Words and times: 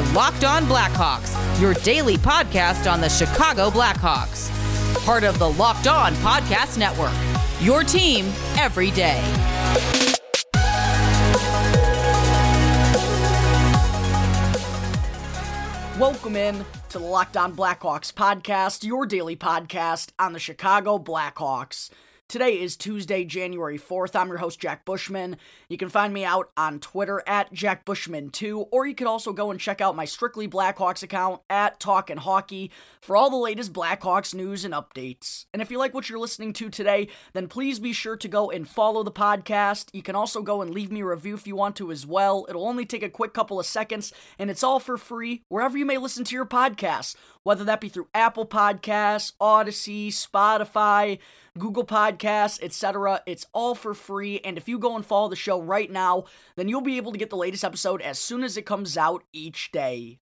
are 0.00 0.12
Locked 0.14 0.44
On 0.44 0.64
Blackhawks, 0.64 1.60
your 1.60 1.74
daily 1.74 2.16
podcast 2.16 2.90
on 2.90 3.00
the 3.00 3.08
Chicago 3.08 3.70
Blackhawks. 3.70 4.50
Part 5.04 5.24
of 5.24 5.38
the 5.38 5.50
Locked 5.50 5.86
On 5.86 6.14
Podcast 6.14 6.78
Network. 6.78 7.12
Your 7.60 7.84
team 7.84 8.26
every 8.56 8.90
day. 8.92 9.20
Welcome 15.98 16.36
in 16.36 16.64
to 16.88 16.98
the 16.98 17.04
Locked 17.04 17.36
On 17.36 17.54
Blackhawks 17.54 18.12
podcast, 18.12 18.84
your 18.84 19.04
daily 19.04 19.36
podcast 19.36 20.12
on 20.18 20.32
the 20.32 20.38
Chicago 20.38 20.98
Blackhawks. 20.98 21.90
Today 22.30 22.60
is 22.60 22.76
Tuesday, 22.76 23.24
January 23.24 23.76
4th. 23.76 24.14
I'm 24.14 24.28
your 24.28 24.38
host, 24.38 24.60
Jack 24.60 24.84
Bushman. 24.84 25.36
You 25.68 25.76
can 25.76 25.88
find 25.88 26.14
me 26.14 26.24
out 26.24 26.52
on 26.56 26.78
Twitter 26.78 27.24
at 27.26 27.52
JackBushman2, 27.52 28.68
or 28.70 28.86
you 28.86 28.94
can 28.94 29.08
also 29.08 29.32
go 29.32 29.50
and 29.50 29.58
check 29.58 29.80
out 29.80 29.96
my 29.96 30.04
Strictly 30.04 30.46
Blackhawks 30.46 31.02
account 31.02 31.40
at 31.50 31.80
Talkin' 31.80 32.18
Hockey 32.18 32.70
for 33.00 33.16
all 33.16 33.30
the 33.30 33.36
latest 33.36 33.72
Blackhawks 33.72 34.32
news 34.32 34.64
and 34.64 34.72
updates. 34.72 35.46
And 35.52 35.60
if 35.60 35.72
you 35.72 35.78
like 35.78 35.92
what 35.92 36.08
you're 36.08 36.20
listening 36.20 36.52
to 36.52 36.70
today, 36.70 37.08
then 37.32 37.48
please 37.48 37.80
be 37.80 37.92
sure 37.92 38.16
to 38.18 38.28
go 38.28 38.48
and 38.48 38.68
follow 38.68 39.02
the 39.02 39.10
podcast. 39.10 39.88
You 39.92 40.02
can 40.02 40.14
also 40.14 40.40
go 40.40 40.62
and 40.62 40.70
leave 40.70 40.92
me 40.92 41.00
a 41.00 41.06
review 41.06 41.34
if 41.34 41.48
you 41.48 41.56
want 41.56 41.74
to 41.76 41.90
as 41.90 42.06
well. 42.06 42.46
It'll 42.48 42.68
only 42.68 42.86
take 42.86 43.02
a 43.02 43.10
quick 43.10 43.34
couple 43.34 43.58
of 43.58 43.66
seconds, 43.66 44.12
and 44.38 44.50
it's 44.50 44.62
all 44.62 44.78
for 44.78 44.96
free 44.96 45.42
wherever 45.48 45.76
you 45.76 45.84
may 45.84 45.98
listen 45.98 46.22
to 46.26 46.36
your 46.36 46.46
podcasts, 46.46 47.16
whether 47.42 47.64
that 47.64 47.80
be 47.80 47.88
through 47.88 48.08
Apple 48.14 48.46
Podcasts, 48.46 49.32
Audacy, 49.40 50.08
Spotify, 50.08 51.18
Google 51.58 51.86
Podcasts, 51.86 52.62
etc. 52.62 53.22
It's 53.26 53.46
all 53.52 53.74
for 53.74 53.94
free. 53.94 54.40
And 54.40 54.58
if 54.58 54.68
you 54.68 54.78
go 54.78 54.96
and 54.96 55.04
follow 55.04 55.28
the 55.28 55.36
show 55.36 55.60
right 55.60 55.90
now, 55.90 56.24
then 56.56 56.68
you'll 56.68 56.80
be 56.80 56.96
able 56.96 57.12
to 57.12 57.18
get 57.18 57.30
the 57.30 57.36
latest 57.36 57.64
episode 57.64 58.02
as 58.02 58.18
soon 58.18 58.44
as 58.44 58.56
it 58.56 58.66
comes 58.66 58.96
out 58.96 59.24
each 59.32 59.72
day. 59.72 60.18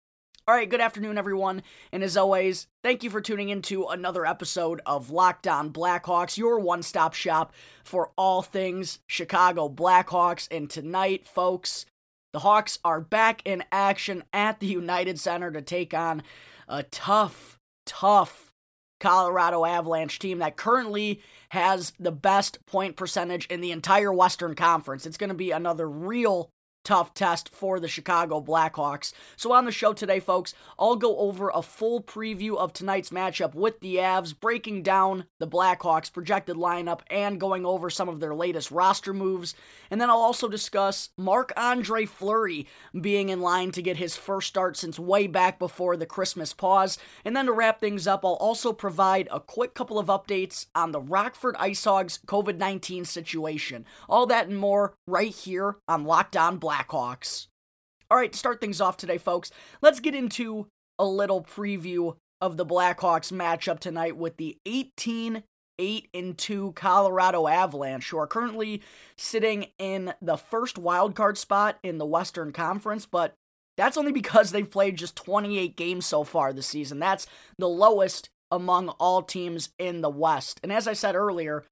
All 0.48 0.54
right, 0.54 0.70
good 0.70 0.80
afternoon, 0.80 1.18
everyone. 1.18 1.62
And 1.90 2.04
as 2.04 2.16
always, 2.16 2.68
thank 2.84 3.02
you 3.02 3.10
for 3.10 3.20
tuning 3.20 3.48
into 3.48 3.86
another 3.86 4.24
episode 4.24 4.80
of 4.86 5.10
Locked 5.10 5.48
On 5.48 5.72
Blackhawks, 5.72 6.36
your 6.38 6.60
one 6.60 6.84
stop 6.84 7.14
shop 7.14 7.52
for 7.82 8.12
all 8.16 8.42
things 8.42 9.00
Chicago 9.08 9.68
Blackhawks. 9.68 10.46
And 10.52 10.70
tonight, 10.70 11.26
folks, 11.26 11.84
the 12.32 12.38
Hawks 12.40 12.78
are 12.84 13.00
back 13.00 13.42
in 13.44 13.64
action 13.72 14.22
at 14.32 14.60
the 14.60 14.68
United 14.68 15.18
Center 15.18 15.50
to 15.50 15.62
take 15.62 15.92
on 15.92 16.22
a 16.68 16.82
tough, 16.84 17.58
tough 17.84 18.50
Colorado 18.98 19.64
Avalanche 19.64 20.18
team 20.18 20.38
that 20.38 20.56
currently 20.56 21.20
has 21.50 21.92
the 21.98 22.12
best 22.12 22.64
point 22.66 22.96
percentage 22.96 23.46
in 23.46 23.60
the 23.60 23.72
entire 23.72 24.12
Western 24.12 24.54
Conference. 24.54 25.06
It's 25.06 25.18
going 25.18 25.28
to 25.28 25.34
be 25.34 25.50
another 25.50 25.88
real 25.88 26.50
tough 26.86 27.12
test 27.14 27.48
for 27.48 27.80
the 27.80 27.88
Chicago 27.88 28.40
Blackhawks. 28.40 29.12
So, 29.34 29.50
on 29.52 29.64
the 29.64 29.72
show 29.72 29.92
today, 29.92 30.20
folks, 30.20 30.54
I'll 30.78 30.94
go 30.94 31.18
over 31.18 31.50
a 31.50 31.60
full 31.60 32.00
preview 32.00 32.56
of 32.56 32.72
tonight's 32.72 33.10
matchup 33.10 33.54
with 33.54 33.80
the 33.80 33.96
Avs, 33.96 34.38
breaking 34.38 34.84
down 34.84 35.24
the 35.40 35.48
Blackhawks' 35.48 36.12
projected 36.12 36.54
lineup 36.54 37.00
and 37.10 37.40
going 37.40 37.66
over 37.66 37.90
some 37.90 38.08
of 38.08 38.20
their 38.20 38.36
latest 38.36 38.70
roster 38.70 39.12
moves. 39.12 39.52
And 39.90 40.00
then 40.00 40.10
I'll 40.10 40.16
also 40.16 40.48
discuss 40.48 41.10
Marc 41.18 41.52
Andre 41.56 42.04
Fleury 42.04 42.68
being 42.98 43.30
in 43.30 43.40
line 43.40 43.72
to 43.72 43.82
get 43.82 43.96
his 43.96 44.16
first 44.16 44.46
start 44.46 44.76
since 44.76 44.96
way 44.96 45.26
back 45.26 45.58
before 45.58 45.96
the 45.96 46.06
Christmas 46.06 46.52
pause. 46.52 46.98
And 47.24 47.36
then 47.36 47.46
to 47.46 47.52
wrap 47.52 47.80
things 47.80 48.06
up, 48.06 48.24
I'll 48.24 48.34
also 48.34 48.72
provide 48.72 49.26
a 49.32 49.40
quick 49.40 49.74
couple 49.74 49.98
of 49.98 50.06
updates 50.06 50.66
on 50.72 50.92
the 50.92 51.00
Rockford 51.00 51.56
Ice 51.58 51.84
Hogs 51.84 52.20
COVID 52.26 52.58
19 52.58 53.04
situation. 53.04 53.84
All 54.08 54.26
that 54.26 54.46
and 54.46 54.56
more 54.56 54.94
right 55.08 55.34
here 55.34 55.78
on 55.88 56.04
Locked 56.04 56.36
On 56.36 56.58
Blackhawks. 56.76 57.46
All 58.10 58.18
right, 58.18 58.32
to 58.32 58.38
start 58.38 58.60
things 58.60 58.80
off 58.80 58.96
today, 58.96 59.18
folks, 59.18 59.50
let's 59.82 60.00
get 60.00 60.14
into 60.14 60.68
a 60.98 61.04
little 61.04 61.42
preview 61.42 62.16
of 62.40 62.56
the 62.56 62.66
Blackhawks 62.66 63.32
matchup 63.32 63.80
tonight 63.80 64.16
with 64.16 64.36
the 64.36 64.58
18 64.66 65.42
8 65.78 66.08
and 66.14 66.38
2 66.38 66.72
Colorado 66.72 67.46
Avalanche, 67.46 68.08
who 68.08 68.16
are 68.16 68.26
currently 68.26 68.80
sitting 69.18 69.66
in 69.78 70.14
the 70.22 70.38
first 70.38 70.76
wildcard 70.76 71.36
spot 71.36 71.78
in 71.82 71.98
the 71.98 72.06
Western 72.06 72.50
Conference, 72.50 73.04
but 73.04 73.34
that's 73.76 73.98
only 73.98 74.12
because 74.12 74.52
they've 74.52 74.70
played 74.70 74.96
just 74.96 75.16
28 75.16 75.76
games 75.76 76.06
so 76.06 76.24
far 76.24 76.54
this 76.54 76.66
season. 76.66 76.98
That's 76.98 77.26
the 77.58 77.68
lowest 77.68 78.30
among 78.50 78.88
all 78.88 79.22
teams 79.22 79.68
in 79.78 80.00
the 80.00 80.08
West. 80.08 80.60
And 80.62 80.72
as 80.72 80.88
I 80.88 80.94
said 80.94 81.14
earlier, 81.14 81.62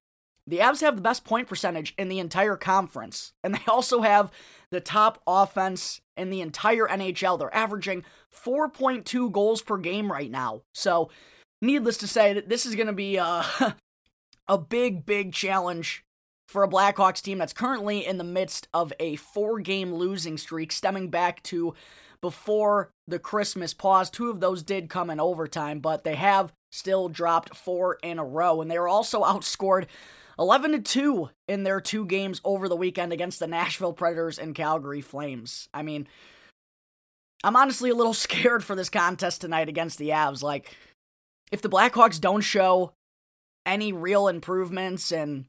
the 0.47 0.59
Avs 0.59 0.81
have 0.81 0.95
the 0.95 1.01
best 1.01 1.25
point 1.25 1.47
percentage 1.47 1.93
in 1.97 2.09
the 2.09 2.19
entire 2.19 2.55
conference, 2.55 3.33
and 3.43 3.55
they 3.55 3.65
also 3.67 4.01
have 4.01 4.31
the 4.69 4.79
top 4.79 5.21
offense 5.25 6.01
in 6.15 6.29
the 6.29 6.41
entire 6.41 6.87
NHL. 6.87 7.39
They're 7.39 7.55
averaging 7.55 8.03
4.2 8.33 9.31
goals 9.31 9.61
per 9.61 9.77
game 9.77 10.11
right 10.11 10.29
now. 10.29 10.61
So, 10.73 11.09
needless 11.61 11.97
to 11.97 12.07
say, 12.07 12.33
that 12.33 12.49
this 12.49 12.65
is 12.65 12.75
going 12.75 12.87
to 12.87 12.93
be 12.93 13.17
uh, 13.17 13.43
a, 13.59 13.75
a 14.47 14.57
big, 14.57 15.05
big 15.05 15.33
challenge 15.33 16.03
for 16.47 16.63
a 16.63 16.69
Blackhawks 16.69 17.21
team 17.21 17.37
that's 17.37 17.53
currently 17.53 18.05
in 18.05 18.17
the 18.17 18.23
midst 18.23 18.67
of 18.73 18.93
a 18.99 19.15
four 19.15 19.59
game 19.59 19.93
losing 19.93 20.37
streak 20.37 20.71
stemming 20.71 21.09
back 21.09 21.41
to 21.43 21.73
before 22.21 22.91
the 23.07 23.19
Christmas 23.19 23.73
pause. 23.73 24.09
Two 24.09 24.29
of 24.29 24.39
those 24.39 24.63
did 24.63 24.89
come 24.89 25.09
in 25.09 25.19
overtime, 25.19 25.79
but 25.79 26.03
they 26.03 26.15
have 26.15 26.53
still 26.71 27.09
dropped 27.09 27.55
four 27.55 27.97
in 28.03 28.19
a 28.19 28.25
row, 28.25 28.61
and 28.61 28.69
they 28.69 28.79
were 28.79 28.87
also 28.87 29.21
outscored 29.23 29.87
11 30.37 30.71
to 30.73 30.79
2 30.79 31.29
in 31.47 31.63
their 31.63 31.79
two 31.79 32.05
games 32.05 32.41
over 32.43 32.67
the 32.67 32.75
weekend 32.75 33.13
against 33.13 33.39
the 33.39 33.47
Nashville 33.47 33.93
Predators 33.93 34.37
and 34.37 34.55
Calgary 34.55 35.01
Flames. 35.01 35.69
I 35.73 35.81
mean, 35.81 36.07
I'm 37.43 37.55
honestly 37.55 37.89
a 37.89 37.95
little 37.95 38.13
scared 38.15 38.63
for 38.63 38.75
this 38.75 38.89
contest 38.89 39.41
tonight 39.41 39.69
against 39.69 39.97
the 39.97 40.09
Avs. 40.09 40.43
Like, 40.43 40.75
if 41.51 41.61
the 41.61 41.69
Blackhawks 41.69 42.19
don't 42.19 42.41
show 42.41 42.93
any 43.65 43.93
real 43.93 44.27
improvements 44.27 45.11
and 45.11 45.45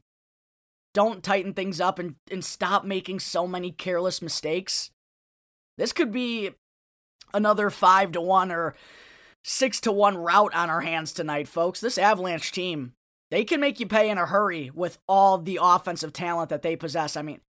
don't 0.93 1.23
tighten 1.23 1.53
things 1.53 1.81
up 1.81 1.99
and, 1.99 2.15
and 2.31 2.43
stop 2.43 2.85
making 2.85 3.19
so 3.19 3.45
many 3.45 3.71
careless 3.71 4.21
mistakes, 4.21 4.89
this 5.77 5.93
could 5.93 6.11
be 6.11 6.51
another 7.33 7.69
5 7.69 8.13
to 8.13 8.21
1 8.21 8.51
or 8.51 8.75
6 9.43 9.81
to 9.81 9.91
1 9.91 10.17
rout 10.17 10.53
on 10.55 10.69
our 10.69 10.81
hands 10.81 11.13
tonight, 11.13 11.47
folks. 11.47 11.79
This 11.79 11.97
Avalanche 11.97 12.51
team 12.51 12.93
they 13.29 13.43
can 13.43 13.59
make 13.59 13.79
you 13.79 13.87
pay 13.87 14.09
in 14.09 14.17
a 14.17 14.25
hurry 14.25 14.71
with 14.73 14.99
all 15.07 15.37
the 15.37 15.59
offensive 15.61 16.13
talent 16.13 16.49
that 16.49 16.61
they 16.61 16.75
possess. 16.75 17.17
I 17.17 17.21
mean, 17.21 17.41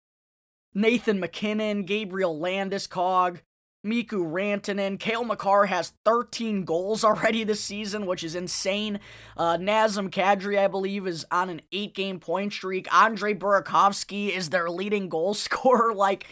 Nathan 0.75 1.21
MacKinnon, 1.21 1.85
Gabriel 1.85 2.39
Landeskog, 2.39 3.41
Mikko 3.85 4.19
Rantanen, 4.19 4.99
Cale 4.99 5.25
Makar 5.25 5.67
has 5.67 5.93
13 6.05 6.65
goals 6.65 7.05
already 7.05 7.45
this 7.45 7.63
season, 7.63 8.07
which 8.07 8.25
is 8.25 8.35
insane. 8.35 9.01
Uh, 9.37 9.57
Nazem 9.57 10.11
Kadri, 10.11 10.59
I 10.59 10.67
believe, 10.67 11.07
is 11.07 11.25
on 11.31 11.49
an 11.49 11.63
eight 11.73 11.95
game 11.95 12.19
point 12.19 12.53
streak. 12.53 12.93
Andre 12.95 13.35
Burakovsky 13.35 14.31
is 14.31 14.51
their 14.51 14.69
leading 14.69 15.09
goal 15.09 15.35
scorer. 15.35 15.95
Like, 15.95 16.27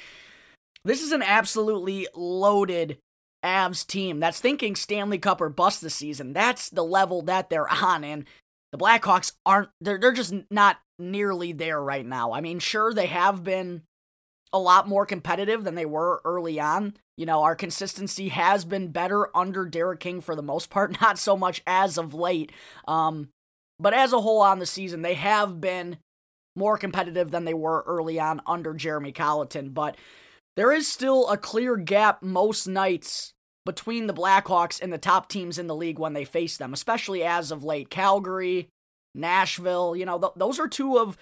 this 0.85 1.03
is 1.03 1.13
an 1.13 1.23
absolutely 1.23 2.07
loaded 2.15 2.99
Avs 3.45 3.87
team 3.87 4.19
that's 4.19 4.41
thinking 4.41 4.75
Stanley 4.75 5.19
Cup 5.19 5.41
or 5.41 5.49
bust 5.49 5.81
this 5.81 5.95
season. 5.95 6.33
That's 6.33 6.69
the 6.69 6.85
level 6.85 7.23
that 7.23 7.49
they're 7.49 7.69
on. 7.69 8.03
And 8.03 8.25
the 8.73 8.79
Blackhawks 8.79 9.33
aren't 9.45 9.69
they're 9.81 9.99
they're 9.99 10.13
just 10.13 10.35
not 10.51 10.79
nearly 10.99 11.53
there 11.53 11.83
right 11.83 12.07
now. 12.07 12.33
I 12.33 12.41
mean, 12.41 12.59
sure 12.59 12.93
they 12.93 13.07
have 13.07 13.45
been 13.45 13.83
a 14.53 14.59
lot 14.59 14.89
more 14.89 15.05
competitive 15.05 15.65
than 15.65 15.75
they 15.75 15.87
were 15.87 16.21
early 16.25 16.59
on. 16.61 16.95
You 17.17 17.27
know, 17.27 17.43
our 17.43 17.57
consistency 17.57 18.29
has 18.29 18.65
been 18.65 18.89
better 18.89 19.35
under 19.37 19.67
Derek 19.67 20.01
King 20.01 20.21
for 20.21 20.35
the 20.35 20.43
most 20.43 20.71
part, 20.71 21.01
not 21.01 21.19
so 21.19 21.37
much 21.37 21.63
as 21.67 21.99
of 21.99 22.15
late. 22.15 22.53
Um, 22.87 23.29
but 23.79 23.93
as 23.93 24.13
a 24.13 24.21
whole 24.21 24.41
on 24.41 24.59
the 24.59 24.67
season, 24.67 25.03
they 25.03 25.15
have 25.15 25.61
been 25.61 25.99
more 26.55 26.79
competitive 26.79 27.31
than 27.31 27.45
they 27.45 27.55
were 27.55 27.85
early 27.87 28.19
on 28.19 28.41
under 28.47 28.73
Jeremy 28.73 29.13
Colliton. 29.13 29.71
But 29.71 29.97
there 30.57 30.73
is 30.73 30.89
still 30.89 31.29
a 31.29 31.37
clear 31.37 31.77
gap 31.77 32.23
most 32.23 32.67
nights 32.67 33.35
between 33.67 34.07
the 34.07 34.15
Blackhawks 34.15 34.81
and 34.81 34.91
the 34.91 34.99
top 34.99 35.29
teams 35.29 35.59
in 35.59 35.67
the 35.67 35.75
league 35.75 35.99
when 35.99 36.15
they 36.15 36.25
face 36.25 36.57
them, 36.57 36.73
especially 36.73 37.23
as 37.23 37.51
of 37.51 37.63
late. 37.63 37.91
Calgary, 37.91 38.71
Nashville, 39.15 39.95
you 39.95 40.07
know, 40.07 40.19
th- 40.19 40.33
those 40.37 40.59
are 40.59 40.69
two 40.69 40.99
of 40.99 41.19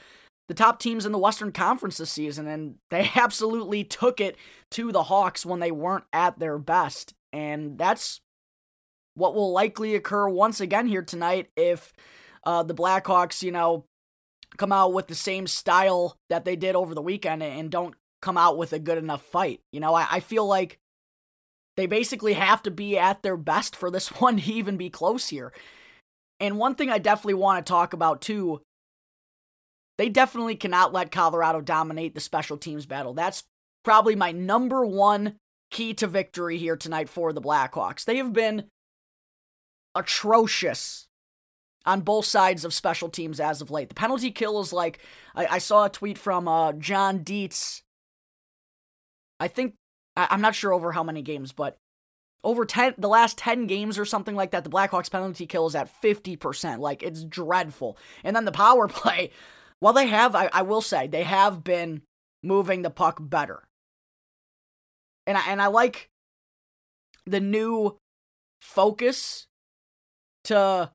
the 0.46 0.54
top 0.54 0.78
teams 0.78 1.06
in 1.06 1.12
the 1.12 1.18
Western 1.18 1.50
Conference 1.50 1.96
this 1.96 2.10
season, 2.10 2.46
and 2.46 2.76
they 2.90 3.10
absolutely 3.16 3.82
took 3.82 4.20
it 4.20 4.36
to 4.70 4.92
the 4.92 5.04
Hawks 5.04 5.44
when 5.44 5.58
they 5.58 5.72
weren't 5.72 6.04
at 6.12 6.38
their 6.38 6.58
best. 6.58 7.14
And 7.32 7.78
that's 7.78 8.20
what 9.14 9.34
will 9.34 9.50
likely 9.50 9.94
occur 9.94 10.28
once 10.28 10.60
again 10.60 10.86
here 10.86 11.02
tonight 11.02 11.48
if 11.56 11.92
uh, 12.44 12.62
the 12.62 12.74
Blackhawks, 12.74 13.42
you 13.42 13.50
know, 13.50 13.86
come 14.56 14.70
out 14.70 14.92
with 14.92 15.08
the 15.08 15.14
same 15.14 15.46
style 15.46 16.16
that 16.30 16.44
they 16.44 16.56
did 16.56 16.76
over 16.76 16.94
the 16.94 17.02
weekend 17.02 17.42
and 17.42 17.70
don't 17.70 17.94
come 18.22 18.38
out 18.38 18.56
with 18.56 18.72
a 18.72 18.78
good 18.78 18.98
enough 18.98 19.22
fight. 19.22 19.60
You 19.72 19.80
know, 19.80 19.94
I, 19.94 20.06
I 20.10 20.20
feel 20.20 20.46
like 20.46 20.78
they 21.76 21.86
basically 21.86 22.34
have 22.34 22.62
to 22.62 22.70
be 22.70 22.98
at 22.98 23.22
their 23.22 23.36
best 23.36 23.74
for 23.74 23.90
this 23.90 24.08
one 24.20 24.38
to 24.38 24.52
even 24.52 24.76
be 24.76 24.90
close 24.90 25.28
here. 25.28 25.52
And 26.40 26.58
one 26.58 26.74
thing 26.74 26.90
I 26.90 26.98
definitely 26.98 27.34
want 27.34 27.64
to 27.64 27.70
talk 27.70 27.92
about 27.92 28.20
too, 28.20 28.60
they 29.98 30.08
definitely 30.08 30.56
cannot 30.56 30.92
let 30.92 31.12
Colorado 31.12 31.60
dominate 31.60 32.14
the 32.14 32.20
special 32.20 32.56
teams 32.56 32.86
battle. 32.86 33.14
That's 33.14 33.44
probably 33.84 34.16
my 34.16 34.32
number 34.32 34.84
one 34.84 35.36
key 35.70 35.94
to 35.94 36.06
victory 36.06 36.58
here 36.58 36.76
tonight 36.76 37.08
for 37.08 37.32
the 37.32 37.40
Blackhawks. 37.40 38.04
They 38.04 38.16
have 38.16 38.32
been 38.32 38.64
atrocious 39.94 41.06
on 41.86 42.00
both 42.00 42.24
sides 42.24 42.64
of 42.64 42.74
special 42.74 43.08
teams 43.08 43.38
as 43.38 43.60
of 43.60 43.70
late. 43.70 43.88
The 43.88 43.94
penalty 43.94 44.30
kill 44.30 44.60
is 44.60 44.72
like 44.72 44.98
I, 45.34 45.46
I 45.46 45.58
saw 45.58 45.84
a 45.84 45.90
tweet 45.90 46.18
from 46.18 46.48
uh, 46.48 46.72
John 46.72 47.22
Dietz. 47.22 47.82
I 49.38 49.48
think 49.48 49.74
I, 50.16 50.28
I'm 50.30 50.40
not 50.40 50.54
sure 50.54 50.72
over 50.72 50.92
how 50.92 51.02
many 51.02 51.22
games, 51.22 51.52
but 51.52 51.76
over 52.42 52.64
10 52.64 52.94
the 52.98 53.08
last 53.08 53.38
10 53.38 53.66
games 53.66 53.98
or 53.98 54.04
something 54.04 54.34
like 54.34 54.50
that 54.50 54.64
the 54.64 54.70
blackhawks 54.70 55.10
penalty 55.10 55.46
kill 55.46 55.66
is 55.66 55.74
at 55.74 55.90
50% 56.02 56.78
like 56.78 57.02
it's 57.02 57.24
dreadful. 57.24 57.96
And 58.22 58.36
then 58.36 58.44
the 58.44 58.52
power 58.52 58.86
play 58.88 59.30
while 59.80 59.94
they 59.94 60.06
have 60.08 60.34
I, 60.34 60.50
I 60.52 60.62
will 60.62 60.82
say 60.82 61.06
they 61.06 61.24
have 61.24 61.64
been 61.64 62.02
moving 62.42 62.82
the 62.82 62.90
puck 62.90 63.18
better. 63.20 63.64
And 65.26 65.38
I, 65.38 65.50
and 65.50 65.62
I 65.62 65.68
like 65.68 66.10
the 67.26 67.40
new 67.40 67.96
focus 68.60 69.46
to 70.44 70.90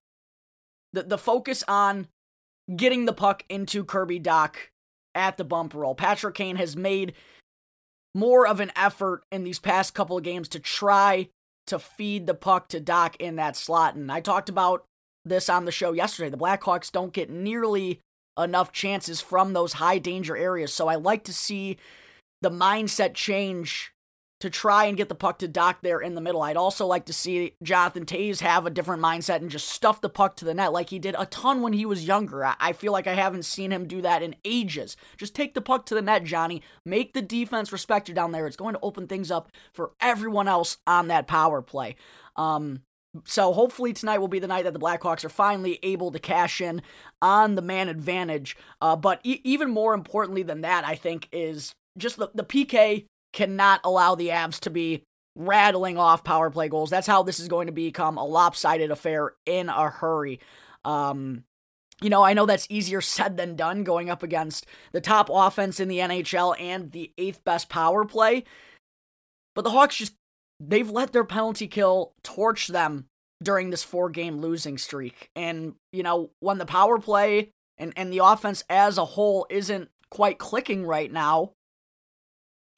the, 0.93 1.03
the 1.03 1.17
focus 1.17 1.63
on 1.67 2.07
getting 2.75 3.05
the 3.05 3.13
puck 3.13 3.43
into 3.49 3.83
Kirby 3.83 4.19
Dach 4.19 4.55
at 5.15 5.37
the 5.37 5.43
bump 5.43 5.73
roll. 5.73 5.95
Patrick 5.95 6.35
Kane 6.35 6.57
has 6.57 6.75
made 6.75 7.13
more 8.19 8.45
of 8.45 8.59
an 8.59 8.71
effort 8.75 9.23
in 9.31 9.43
these 9.43 9.59
past 9.59 9.93
couple 9.93 10.17
of 10.17 10.23
games 10.23 10.47
to 10.49 10.59
try 10.59 11.29
to 11.67 11.79
feed 11.79 12.27
the 12.27 12.33
puck 12.33 12.67
to 12.69 12.81
Dach 12.81 13.15
in 13.19 13.37
that 13.37 13.55
slot. 13.55 13.95
And 13.95 14.11
I 14.11 14.19
talked 14.19 14.49
about 14.49 14.85
this 15.23 15.49
on 15.49 15.65
the 15.65 15.71
show 15.71 15.93
yesterday. 15.93 16.29
The 16.29 16.37
Blackhawks 16.37 16.91
don't 16.91 17.13
get 17.13 17.29
nearly 17.29 17.99
enough 18.37 18.71
chances 18.71 19.21
from 19.21 19.53
those 19.53 19.73
high 19.73 19.97
danger 19.97 20.35
areas. 20.35 20.73
So 20.73 20.87
I 20.87 20.95
like 20.95 21.23
to 21.25 21.33
see 21.33 21.77
the 22.41 22.51
mindset 22.51 23.13
change 23.13 23.93
to 24.39 24.49
try 24.49 24.85
and 24.85 24.95
get 24.95 25.09
the 25.09 25.15
puck 25.15 25.39
to 25.39 25.47
Dach 25.47 25.75
there 25.81 25.99
in 25.99 26.15
the 26.15 26.21
middle. 26.21 26.41
I'd 26.41 26.55
also 26.55 26.85
like 26.85 27.05
to 27.05 27.13
see 27.13 27.55
Jonathan 27.61 28.05
Toews 28.05 28.39
have 28.39 28.65
a 28.65 28.69
different 28.69 29.03
mindset 29.03 29.37
and 29.37 29.49
just 29.49 29.67
stuff 29.67 29.99
the 29.99 30.09
puck 30.09 30.35
to 30.37 30.45
the 30.45 30.53
net 30.53 30.71
like 30.71 30.89
he 30.89 30.99
did 30.99 31.15
a 31.17 31.25
ton 31.25 31.61
when 31.61 31.73
he 31.73 31.85
was 31.85 32.07
younger. 32.07 32.45
I 32.59 32.73
feel 32.73 32.93
like 32.93 33.07
I 33.07 33.15
haven't 33.15 33.43
seen 33.43 33.71
him 33.71 33.87
do 33.87 34.01
that 34.01 34.23
in 34.23 34.35
ages. 34.45 34.95
Just 35.17 35.35
take 35.35 35.53
the 35.53 35.61
puck 35.61 35.85
to 35.87 35.95
the 35.95 36.01
net, 36.01 36.23
Johnny. 36.23 36.61
Make 36.85 37.13
the 37.13 37.21
defense 37.21 37.71
respect 37.71 38.07
you 38.07 38.15
down 38.15 38.31
there. 38.31 38.47
It's 38.47 38.55
going 38.55 38.75
to 38.75 38.79
open 38.81 39.07
things 39.07 39.29
up 39.29 39.51
for 39.73 39.91
everyone 39.99 40.47
else 40.47 40.77
on 40.87 41.09
that 41.09 41.27
power 41.27 41.61
play. 41.61 41.95
Um, 42.37 42.83
so 43.25 43.53
hopefully 43.53 43.91
tonight 43.91 44.19
will 44.19 44.27
be 44.27 44.39
the 44.39 44.47
night 44.47 44.63
that 44.63 44.73
the 44.73 44.79
Blackhawks 44.79 45.25
are 45.25 45.29
finally 45.29 45.79
able 45.83 46.11
to 46.11 46.19
cash 46.19 46.61
in 46.61 46.81
on 47.21 47.55
the 47.55 47.61
man 47.61 47.89
advantage. 47.89 48.55
Uh, 48.81 48.95
but 48.95 49.19
e- 49.23 49.41
even 49.43 49.69
more 49.69 49.93
importantly 49.93 50.43
than 50.43 50.61
that, 50.61 50.85
I 50.85 50.95
think 50.95 51.27
is 51.31 51.73
just 51.97 52.17
the, 52.17 52.29
the 52.33 52.43
PK 52.43 53.05
cannot 53.33 53.81
allow 53.83 54.15
the 54.15 54.29
Avs 54.29 54.59
to 54.61 54.69
be 54.69 55.03
rattling 55.35 55.97
off 55.97 56.23
power 56.23 56.49
play 56.49 56.67
goals. 56.67 56.89
That's 56.89 57.07
how 57.07 57.23
this 57.23 57.39
is 57.39 57.47
going 57.47 57.67
to 57.67 57.73
become 57.73 58.17
a 58.17 58.25
lopsided 58.25 58.91
affair 58.91 59.33
in 59.45 59.69
a 59.69 59.89
hurry. 59.89 60.39
Um, 60.83 61.43
you 62.01 62.09
know, 62.09 62.23
I 62.23 62.33
know 62.33 62.45
that's 62.45 62.67
easier 62.69 63.01
said 63.01 63.37
than 63.37 63.55
done 63.55 63.83
going 63.83 64.09
up 64.09 64.23
against 64.23 64.65
the 64.91 65.01
top 65.01 65.29
offense 65.31 65.79
in 65.79 65.87
the 65.87 65.99
NHL 65.99 66.59
and 66.59 66.91
the 66.91 67.11
eighth 67.17 67.43
best 67.43 67.69
power 67.69 68.05
play. 68.05 68.43
But 69.55 69.63
the 69.63 69.71
Hawks 69.71 69.97
just, 69.97 70.13
they've 70.59 70.89
let 70.89 71.11
their 71.11 71.23
penalty 71.23 71.67
kill 71.67 72.13
torch 72.23 72.67
them 72.67 73.05
during 73.41 73.69
this 73.69 73.83
four 73.83 74.09
game 74.09 74.39
losing 74.39 74.77
streak. 74.77 75.29
And, 75.35 75.75
you 75.91 76.03
know, 76.03 76.31
when 76.39 76.57
the 76.57 76.65
power 76.65 76.99
play 76.99 77.49
and, 77.77 77.93
and 77.95 78.11
the 78.11 78.19
offense 78.19 78.63
as 78.69 78.97
a 78.97 79.05
whole 79.05 79.45
isn't 79.49 79.89
quite 80.09 80.37
clicking 80.37 80.85
right 80.85 81.11
now, 81.11 81.53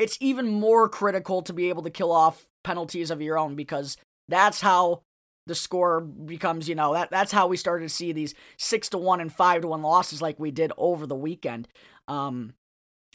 it's 0.02 0.18
even 0.20 0.50
more 0.50 0.90
critical 0.90 1.44
to 1.44 1.54
be 1.54 1.70
able 1.70 1.84
to 1.84 1.92
kill 1.92 2.12
off 2.12 2.46
penalties 2.64 3.12
of 3.12 3.22
your 3.22 3.38
own 3.38 3.56
because 3.56 3.98
that's 4.28 4.62
how 4.62 5.04
the 5.46 5.54
score 5.56 6.02
becomes, 6.02 6.68
you 6.68 6.76
know, 6.76 6.94
that 6.94 7.12
that's 7.12 7.32
how 7.32 7.46
we 7.48 7.56
started 7.56 7.88
to 7.88 7.94
see 7.94 8.12
these 8.12 8.34
6 8.58 8.90
to 8.90 8.98
1 8.98 9.22
and 9.22 9.32
5 9.32 9.62
to 9.62 9.68
1 9.68 9.82
losses 9.82 10.22
like 10.22 10.40
we 10.40 10.50
did 10.50 10.72
over 10.78 11.06
the 11.06 11.16
weekend. 11.16 11.68
Um 12.08 12.54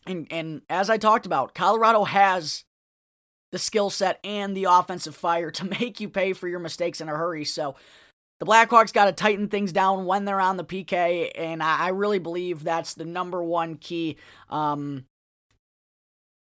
and 0.06 0.27
and 0.31 0.62
as 0.71 0.88
I 0.88 0.97
talked 0.97 1.27
about, 1.27 1.55
Colorado 1.55 2.05
has 2.05 2.65
the 3.50 3.59
skill 3.59 3.91
set 3.91 4.21
and 4.23 4.56
the 4.56 4.65
offensive 4.65 5.17
fire 5.17 5.50
to 5.50 5.65
make 5.81 6.00
you 6.00 6.09
pay 6.09 6.33
for 6.33 6.47
your 6.47 6.61
mistakes 6.61 7.00
in 7.00 7.09
a 7.09 7.17
hurry. 7.17 7.44
So 7.44 7.75
the 8.38 8.47
Blackhawks 8.47 8.93
got 8.93 9.06
to 9.06 9.12
tighten 9.12 9.49
things 9.49 9.73
down 9.73 10.05
when 10.05 10.25
they're 10.25 10.41
on 10.41 10.59
the 10.59 10.65
PK, 10.65 11.31
and 11.35 11.62
I, 11.62 11.87
I 11.87 11.88
really 11.88 12.19
believe 12.19 12.62
that's 12.62 12.93
the 12.93 13.06
number 13.06 13.43
one 13.43 13.77
key. 13.77 14.19
Um, 14.50 15.06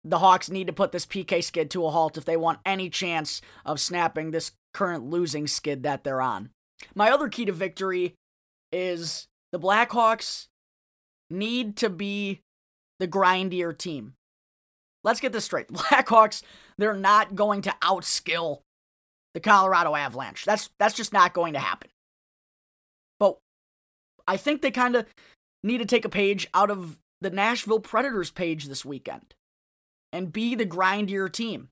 the 0.03 0.19
Hawks 0.19 0.49
need 0.49 0.67
to 0.67 0.73
put 0.73 0.91
this 0.91 1.05
PK 1.05 1.43
skid 1.43 1.69
to 1.71 1.85
a 1.85 1.91
halt 1.91 2.17
if 2.17 2.25
they 2.25 2.37
want 2.37 2.59
any 2.65 2.89
chance 2.89 3.41
of 3.65 3.79
snapping 3.79 4.31
this 4.31 4.51
current 4.73 5.05
losing 5.05 5.47
skid 5.47 5.83
that 5.83 6.03
they're 6.03 6.21
on. 6.21 6.49
My 6.95 7.11
other 7.11 7.29
key 7.29 7.45
to 7.45 7.51
victory 7.51 8.15
is 8.71 9.27
the 9.51 9.59
Blackhawks 9.59 10.47
need 11.29 11.77
to 11.77 11.89
be 11.89 12.41
the 12.99 13.07
grindier 13.07 13.77
team. 13.77 14.15
Let's 15.03 15.19
get 15.19 15.33
this 15.33 15.45
straight. 15.45 15.67
Blackhawks, 15.71 16.41
they're 16.77 16.93
not 16.93 17.35
going 17.35 17.61
to 17.63 17.75
outskill 17.81 18.61
the 19.33 19.39
Colorado 19.39 19.95
Avalanche. 19.95 20.45
That's 20.45 20.69
that's 20.79 20.95
just 20.95 21.13
not 21.13 21.33
going 21.33 21.53
to 21.53 21.59
happen. 21.59 21.89
But 23.19 23.37
I 24.27 24.37
think 24.37 24.61
they 24.61 24.71
kind 24.71 24.95
of 24.95 25.05
need 25.63 25.77
to 25.77 25.85
take 25.85 26.05
a 26.05 26.09
page 26.09 26.47
out 26.53 26.71
of 26.71 26.99
the 27.21 27.29
Nashville 27.29 27.79
Predators 27.79 28.31
page 28.31 28.65
this 28.65 28.83
weekend 28.83 29.35
and 30.11 30.33
be 30.33 30.55
the 30.55 30.65
grindier 30.65 31.31
team. 31.31 31.69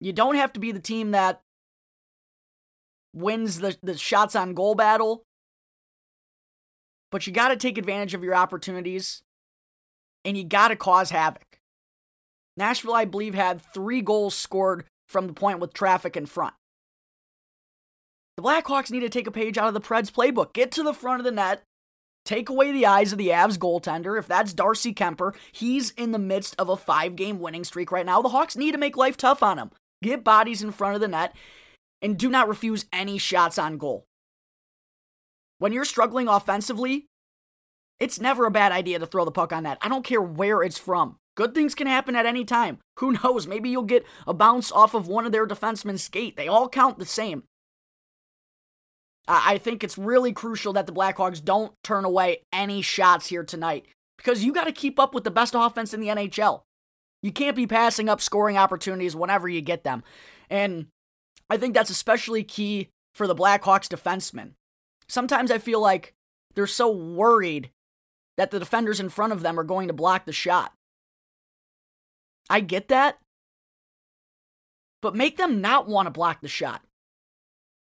You 0.00 0.12
don't 0.12 0.36
have 0.36 0.52
to 0.54 0.60
be 0.60 0.72
the 0.72 0.80
team 0.80 1.12
that 1.12 1.40
wins 3.14 3.60
the, 3.60 3.76
the 3.82 3.96
shots 3.96 4.34
on 4.34 4.54
goal 4.54 4.74
battle, 4.74 5.24
but 7.10 7.26
you 7.26 7.32
got 7.32 7.48
to 7.48 7.56
take 7.56 7.78
advantage 7.78 8.14
of 8.14 8.24
your 8.24 8.34
opportunities 8.34 9.22
and 10.24 10.36
you 10.36 10.44
got 10.44 10.68
to 10.68 10.76
cause 10.76 11.10
havoc. 11.10 11.60
Nashville, 12.56 12.94
I 12.94 13.04
believe, 13.04 13.34
had 13.34 13.60
three 13.72 14.00
goals 14.00 14.34
scored 14.34 14.84
from 15.08 15.26
the 15.26 15.32
point 15.32 15.58
with 15.58 15.72
traffic 15.72 16.16
in 16.16 16.26
front. 16.26 16.54
The 18.36 18.42
Blackhawks 18.42 18.90
need 18.90 19.00
to 19.00 19.08
take 19.08 19.26
a 19.26 19.32
page 19.32 19.58
out 19.58 19.68
of 19.68 19.74
the 19.74 19.80
Preds 19.80 20.10
playbook. 20.10 20.52
Get 20.52 20.72
to 20.72 20.82
the 20.82 20.92
front 20.92 21.20
of 21.20 21.24
the 21.24 21.30
net 21.30 21.62
Take 22.24 22.48
away 22.48 22.72
the 22.72 22.86
eyes 22.86 23.12
of 23.12 23.18
the 23.18 23.28
Avs 23.28 23.58
goaltender. 23.58 24.18
If 24.18 24.26
that's 24.26 24.54
Darcy 24.54 24.94
Kuemper, 24.94 25.34
he's 25.52 25.90
in 25.90 26.12
the 26.12 26.18
midst 26.18 26.54
of 26.58 26.68
a 26.68 26.76
five 26.76 27.16
game 27.16 27.38
winning 27.38 27.64
streak 27.64 27.92
right 27.92 28.06
now. 28.06 28.22
The 28.22 28.30
Hawks 28.30 28.56
need 28.56 28.72
to 28.72 28.78
make 28.78 28.96
life 28.96 29.16
tough 29.16 29.42
on 29.42 29.58
him. 29.58 29.70
Get 30.02 30.24
bodies 30.24 30.62
in 30.62 30.72
front 30.72 30.94
of 30.94 31.00
the 31.00 31.08
net 31.08 31.34
and 32.00 32.18
do 32.18 32.30
not 32.30 32.48
refuse 32.48 32.86
any 32.92 33.18
shots 33.18 33.58
on 33.58 33.78
goal. 33.78 34.06
When 35.58 35.72
you're 35.72 35.84
struggling 35.84 36.28
offensively, 36.28 37.06
it's 38.00 38.20
never 38.20 38.46
a 38.46 38.50
bad 38.50 38.72
idea 38.72 38.98
to 38.98 39.06
throw 39.06 39.24
the 39.24 39.30
puck 39.30 39.52
on 39.52 39.62
net. 39.62 39.78
I 39.80 39.88
don't 39.88 40.04
care 40.04 40.20
where 40.20 40.62
it's 40.62 40.78
from. 40.78 41.16
Good 41.36 41.54
things 41.54 41.74
can 41.74 41.86
happen 41.86 42.16
at 42.16 42.26
any 42.26 42.44
time. 42.44 42.78
Who 42.98 43.12
knows? 43.24 43.46
Maybe 43.46 43.70
you'll 43.70 43.82
get 43.82 44.04
a 44.26 44.34
bounce 44.34 44.70
off 44.72 44.94
of 44.94 45.08
one 45.08 45.26
of 45.26 45.32
their 45.32 45.46
defensemen's 45.46 46.02
skate. 46.02 46.36
They 46.36 46.48
all 46.48 46.68
count 46.68 46.98
the 46.98 47.06
same. 47.06 47.44
I 49.26 49.58
think 49.58 49.82
it's 49.82 49.96
really 49.96 50.32
crucial 50.32 50.74
that 50.74 50.86
the 50.86 50.92
Blackhawks 50.92 51.42
don't 51.42 51.72
turn 51.82 52.04
away 52.04 52.42
any 52.52 52.82
shots 52.82 53.28
here 53.28 53.42
tonight 53.42 53.86
because 54.18 54.44
you 54.44 54.52
got 54.52 54.64
to 54.64 54.72
keep 54.72 54.98
up 54.98 55.14
with 55.14 55.24
the 55.24 55.30
best 55.30 55.54
offense 55.56 55.94
in 55.94 56.00
the 56.00 56.08
NHL. 56.08 56.62
You 57.22 57.32
can't 57.32 57.56
be 57.56 57.66
passing 57.66 58.10
up 58.10 58.20
scoring 58.20 58.58
opportunities 58.58 59.16
whenever 59.16 59.48
you 59.48 59.62
get 59.62 59.82
them. 59.82 60.02
And 60.50 60.88
I 61.48 61.56
think 61.56 61.74
that's 61.74 61.88
especially 61.88 62.44
key 62.44 62.90
for 63.14 63.26
the 63.26 63.34
Blackhawks 63.34 63.88
defensemen. 63.88 64.52
Sometimes 65.08 65.50
I 65.50 65.58
feel 65.58 65.80
like 65.80 66.12
they're 66.54 66.66
so 66.66 66.90
worried 66.90 67.70
that 68.36 68.50
the 68.50 68.58
defenders 68.58 69.00
in 69.00 69.08
front 69.08 69.32
of 69.32 69.40
them 69.40 69.58
are 69.58 69.64
going 69.64 69.88
to 69.88 69.94
block 69.94 70.26
the 70.26 70.32
shot. 70.32 70.72
I 72.50 72.60
get 72.60 72.88
that. 72.88 73.18
But 75.00 75.14
make 75.14 75.36
them 75.36 75.60
not 75.60 75.88
want 75.88 76.06
to 76.06 76.10
block 76.10 76.40
the 76.40 76.48
shot. 76.48 76.82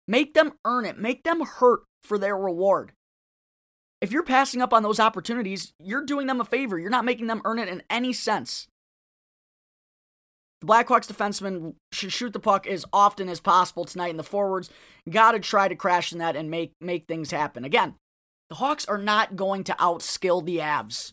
Make 0.08 0.34
them 0.34 0.52
earn 0.64 0.84
it. 0.84 0.98
Make 0.98 1.24
them 1.24 1.40
hurt 1.40 1.80
for 2.02 2.18
their 2.18 2.36
reward. 2.36 2.92
If 4.00 4.12
you're 4.12 4.22
passing 4.22 4.60
up 4.60 4.72
on 4.72 4.82
those 4.82 5.00
opportunities, 5.00 5.72
you're 5.80 6.04
doing 6.04 6.26
them 6.26 6.40
a 6.40 6.44
favor. 6.44 6.78
You're 6.78 6.90
not 6.90 7.04
making 7.04 7.26
them 7.26 7.42
earn 7.44 7.58
it 7.58 7.68
in 7.68 7.82
any 7.88 8.12
sense. 8.12 8.68
The 10.60 10.66
Blackhawks 10.66 11.10
defensemen 11.10 11.74
should 11.92 12.12
shoot 12.12 12.32
the 12.32 12.40
puck 12.40 12.66
as 12.66 12.84
often 12.92 13.28
as 13.28 13.40
possible 13.40 13.84
tonight, 13.84 14.10
and 14.10 14.18
the 14.18 14.24
forwards 14.24 14.70
got 15.08 15.32
to 15.32 15.40
try 15.40 15.68
to 15.68 15.74
crash 15.74 16.12
in 16.12 16.18
that 16.18 16.36
and 16.36 16.50
make 16.50 16.72
make 16.80 17.06
things 17.06 17.30
happen. 17.30 17.64
Again, 17.64 17.94
the 18.48 18.56
Hawks 18.56 18.86
are 18.86 18.98
not 18.98 19.36
going 19.36 19.64
to 19.64 19.74
outskill 19.74 20.44
the 20.44 20.58
Avs. 20.58 21.12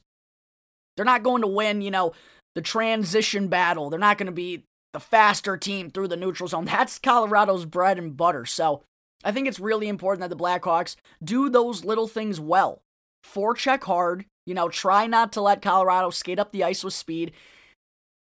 They're 0.95 1.05
not 1.05 1.23
going 1.23 1.41
to 1.41 1.47
win, 1.47 1.81
you 1.81 1.91
know, 1.91 2.13
the 2.55 2.61
transition 2.61 3.47
battle. 3.47 3.89
They're 3.89 3.99
not 3.99 4.17
going 4.17 4.27
to 4.27 4.31
be 4.31 4.63
the 4.93 4.99
faster 4.99 5.57
team 5.57 5.89
through 5.89 6.07
the 6.07 6.15
neutral 6.15 6.47
zone. 6.47 6.65
That's 6.65 6.99
Colorado's 6.99 7.65
bread 7.65 7.97
and 7.97 8.15
butter. 8.15 8.45
So 8.45 8.83
I 9.23 9.31
think 9.31 9.47
it's 9.47 9.59
really 9.59 9.87
important 9.87 10.21
that 10.21 10.29
the 10.35 10.41
Blackhawks 10.41 10.95
do 11.23 11.49
those 11.49 11.83
little 11.83 12.07
things 12.07 12.39
well. 12.39 12.83
Forecheck 13.25 13.83
hard, 13.83 14.25
you 14.45 14.53
know, 14.53 14.69
try 14.69 15.07
not 15.07 15.31
to 15.33 15.41
let 15.41 15.61
Colorado 15.61 16.09
skate 16.09 16.39
up 16.39 16.51
the 16.51 16.63
ice 16.63 16.83
with 16.83 16.93
speed. 16.93 17.31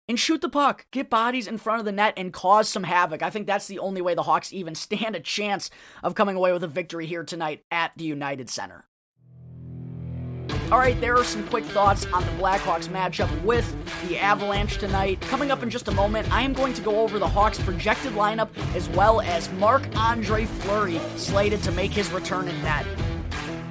and 0.08 0.20
shoot 0.20 0.40
the 0.40 0.48
puck, 0.48 0.86
get 0.92 1.10
bodies 1.10 1.48
in 1.48 1.58
front 1.58 1.80
of 1.80 1.84
the 1.84 1.90
net, 1.90 2.14
and 2.16 2.32
cause 2.32 2.68
some 2.68 2.84
havoc. 2.84 3.22
I 3.22 3.30
think 3.30 3.46
that's 3.46 3.66
the 3.66 3.80
only 3.80 4.00
way 4.00 4.14
the 4.14 4.22
Hawks 4.22 4.52
even 4.52 4.75
stand 4.76 5.16
a 5.16 5.20
chance 5.20 5.68
of 6.02 6.14
coming 6.14 6.36
away 6.36 6.52
with 6.52 6.62
a 6.62 6.68
victory 6.68 7.06
here 7.06 7.25
tonight 7.25 7.64
at 7.72 7.92
the 7.96 8.04
United 8.04 8.48
Center. 8.48 8.84
All 10.72 10.78
right, 10.78 11.00
there 11.00 11.16
are 11.16 11.24
some 11.24 11.46
quick 11.46 11.64
thoughts 11.64 12.06
on 12.06 12.22
the 12.24 12.30
Blackhawks 12.42 12.88
matchup 12.88 13.30
with 13.42 13.72
the 14.08 14.18
Avalanche 14.18 14.78
tonight. 14.78 15.20
Coming 15.22 15.50
up 15.50 15.62
in 15.62 15.70
just 15.70 15.86
a 15.86 15.92
moment, 15.92 16.30
I 16.32 16.42
am 16.42 16.52
going 16.52 16.74
to 16.74 16.82
go 16.82 17.00
over 17.00 17.18
the 17.18 17.28
Hawks' 17.28 17.60
projected 17.60 18.12
lineup 18.14 18.48
as 18.74 18.88
well 18.88 19.20
as 19.20 19.50
Marc 19.52 19.84
Andre 19.96 20.44
Fleury 20.44 20.98
slated 21.16 21.62
to 21.62 21.72
make 21.72 21.92
his 21.92 22.10
return 22.10 22.48
in 22.48 22.62
net. 22.62 22.84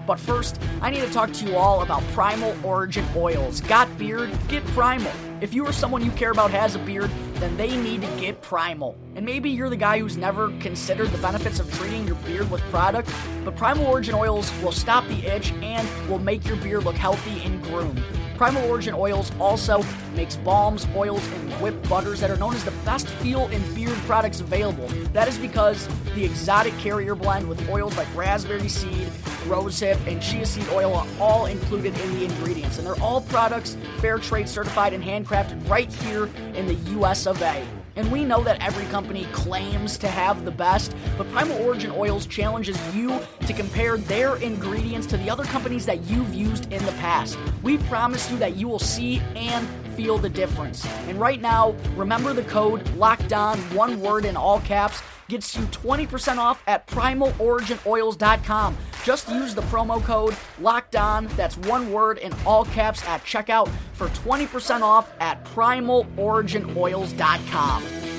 But 0.07 0.19
first, 0.19 0.61
I 0.81 0.89
need 0.89 1.01
to 1.01 1.09
talk 1.11 1.33
to 1.33 1.45
you 1.45 1.55
all 1.57 1.81
about 1.81 2.01
Primal 2.13 2.55
Origin 2.63 3.05
Oils. 3.15 3.59
Got 3.61 3.97
beard? 3.97 4.31
Get 4.47 4.63
Primal. 4.67 5.11
If 5.45 5.53
you 5.53 5.63
or 5.63 5.71
someone 5.71 6.03
you 6.03 6.09
care 6.09 6.31
about 6.31 6.49
has 6.49 6.73
a 6.73 6.79
beard, 6.79 7.11
then 7.35 7.55
they 7.55 7.77
need 7.77 8.01
to 8.01 8.07
get 8.19 8.41
Primal. 8.41 8.97
And 9.13 9.23
maybe 9.23 9.51
you're 9.51 9.69
the 9.69 9.77
guy 9.77 9.99
who's 9.99 10.17
never 10.17 10.49
considered 10.59 11.09
the 11.09 11.19
benefits 11.19 11.59
of 11.59 11.71
treating 11.75 12.07
your 12.07 12.15
beard 12.15 12.49
with 12.49 12.61
product, 12.71 13.13
but 13.43 13.55
Primal 13.55 13.85
Origin 13.85 14.15
Oils 14.15 14.51
will 14.63 14.71
stop 14.71 15.07
the 15.07 15.23
itch 15.23 15.51
and 15.61 15.87
will 16.09 16.17
make 16.17 16.47
your 16.47 16.57
beard 16.57 16.83
look 16.83 16.95
healthy 16.95 17.43
and 17.43 17.61
groomed. 17.65 18.01
Primal 18.37 18.69
Origin 18.69 18.93
Oils 18.93 19.31
also 19.39 19.81
makes 20.13 20.35
balms, 20.35 20.85
oils, 20.93 21.25
and 21.31 21.53
whipped 21.53 21.87
butters 21.87 22.19
that 22.19 22.29
are 22.29 22.35
known 22.35 22.53
as 22.53 22.65
the 22.65 22.73
best 22.83 23.07
feel 23.07 23.47
and 23.47 23.75
beard 23.75 23.97
products 23.99 24.41
available. 24.41 24.87
That 25.13 25.29
is 25.29 25.37
because 25.37 25.87
the 26.15 26.25
exotic 26.25 26.77
carrier 26.77 27.15
blend 27.15 27.47
with 27.47 27.67
oils 27.69 27.95
like 27.95 28.13
raspberry 28.13 28.67
seed, 28.67 29.07
rosehip, 29.45 30.05
and 30.05 30.21
chia 30.21 30.45
seed 30.45 30.67
oil 30.69 30.93
are 30.95 31.07
all 31.19 31.45
included 31.45 31.97
in 31.99 32.13
the 32.15 32.25
ingredients. 32.25 32.77
And 32.77 32.85
they're 32.85 33.01
all 33.01 33.21
products 33.21 33.77
fair 33.99 34.17
trade 34.17 34.49
certified 34.49 34.91
and 34.91 35.03
handcrafted 35.03 35.69
right 35.69 35.91
here 35.91 36.25
in 36.55 36.67
the 36.67 36.75
US 36.99 37.27
of 37.27 37.41
A. 37.41 37.65
And 37.95 38.11
we 38.11 38.25
know 38.25 38.43
that 38.43 38.61
every 38.61 38.85
company 38.85 39.25
claims 39.31 39.97
to 39.99 40.07
have 40.07 40.43
the 40.43 40.51
best, 40.51 40.95
but 41.17 41.31
Primal 41.31 41.57
Origin 41.63 41.91
Oils 41.91 42.25
challenges 42.25 42.77
you 42.93 43.19
to 43.47 43.53
compare 43.53 43.97
their 43.97 44.35
ingredients 44.37 45.07
to 45.07 45.17
the 45.17 45.29
other 45.29 45.45
companies 45.45 45.85
that 45.85 46.03
you've 46.03 46.33
used 46.33 46.71
in 46.73 46.85
the 46.85 46.91
past. 46.93 47.37
We 47.63 47.77
promise 47.77 48.29
you 48.29 48.37
that 48.39 48.57
you 48.57 48.67
will 48.67 48.79
see 48.79 49.21
and 49.35 49.67
feel 49.95 50.17
the 50.17 50.29
difference. 50.29 50.85
And 51.07 51.19
right 51.19 51.41
now, 51.41 51.75
remember 51.95 52.33
the 52.33 52.43
code 52.43 52.87
locked 52.95 53.33
on, 53.33 53.57
one 53.75 53.99
word 54.01 54.25
in 54.25 54.37
all 54.37 54.59
caps 54.59 55.01
gets 55.27 55.55
you 55.55 55.63
20% 55.65 56.37
off 56.37 56.61
at 56.67 56.85
primaloriginoils.com. 56.87 58.77
Just 59.03 59.27
use 59.29 59.53
the 59.55 59.61
promo 59.63 59.99
code 60.03 60.35
locked 60.59 60.95
on, 60.95 61.25
that's 61.35 61.57
one 61.57 61.91
word 61.91 62.19
in 62.19 62.31
all 62.45 62.65
caps 62.65 63.03
at 63.07 63.23
checkout 63.23 63.67
for 63.93 64.09
20% 64.09 64.81
off 64.81 65.11
at 65.19 65.43
primaloriginoils.com. 65.45 68.14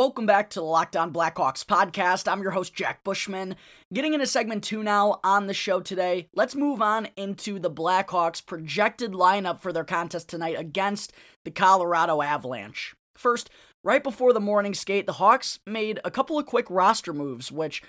Welcome 0.00 0.24
back 0.24 0.48
to 0.50 0.60
the 0.60 0.64
Locked 0.64 0.96
On 0.96 1.12
Blackhawks 1.12 1.62
podcast. 1.62 2.26
I'm 2.26 2.40
your 2.40 2.52
host, 2.52 2.72
Jack 2.72 3.04
Bushman. 3.04 3.54
Getting 3.92 4.14
into 4.14 4.26
segment 4.26 4.64
two 4.64 4.82
now 4.82 5.20
on 5.22 5.46
the 5.46 5.52
show 5.52 5.80
today. 5.80 6.30
Let's 6.34 6.54
move 6.54 6.80
on 6.80 7.08
into 7.18 7.58
the 7.58 7.70
Blackhawks' 7.70 8.40
projected 8.40 9.12
lineup 9.12 9.60
for 9.60 9.74
their 9.74 9.84
contest 9.84 10.30
tonight 10.30 10.58
against 10.58 11.12
the 11.44 11.50
Colorado 11.50 12.22
Avalanche. 12.22 12.94
First, 13.14 13.50
right 13.84 14.02
before 14.02 14.32
the 14.32 14.40
morning 14.40 14.72
skate, 14.72 15.04
the 15.04 15.12
Hawks 15.12 15.58
made 15.66 16.00
a 16.02 16.10
couple 16.10 16.38
of 16.38 16.46
quick 16.46 16.64
roster 16.70 17.12
moves, 17.12 17.52
which 17.52 17.82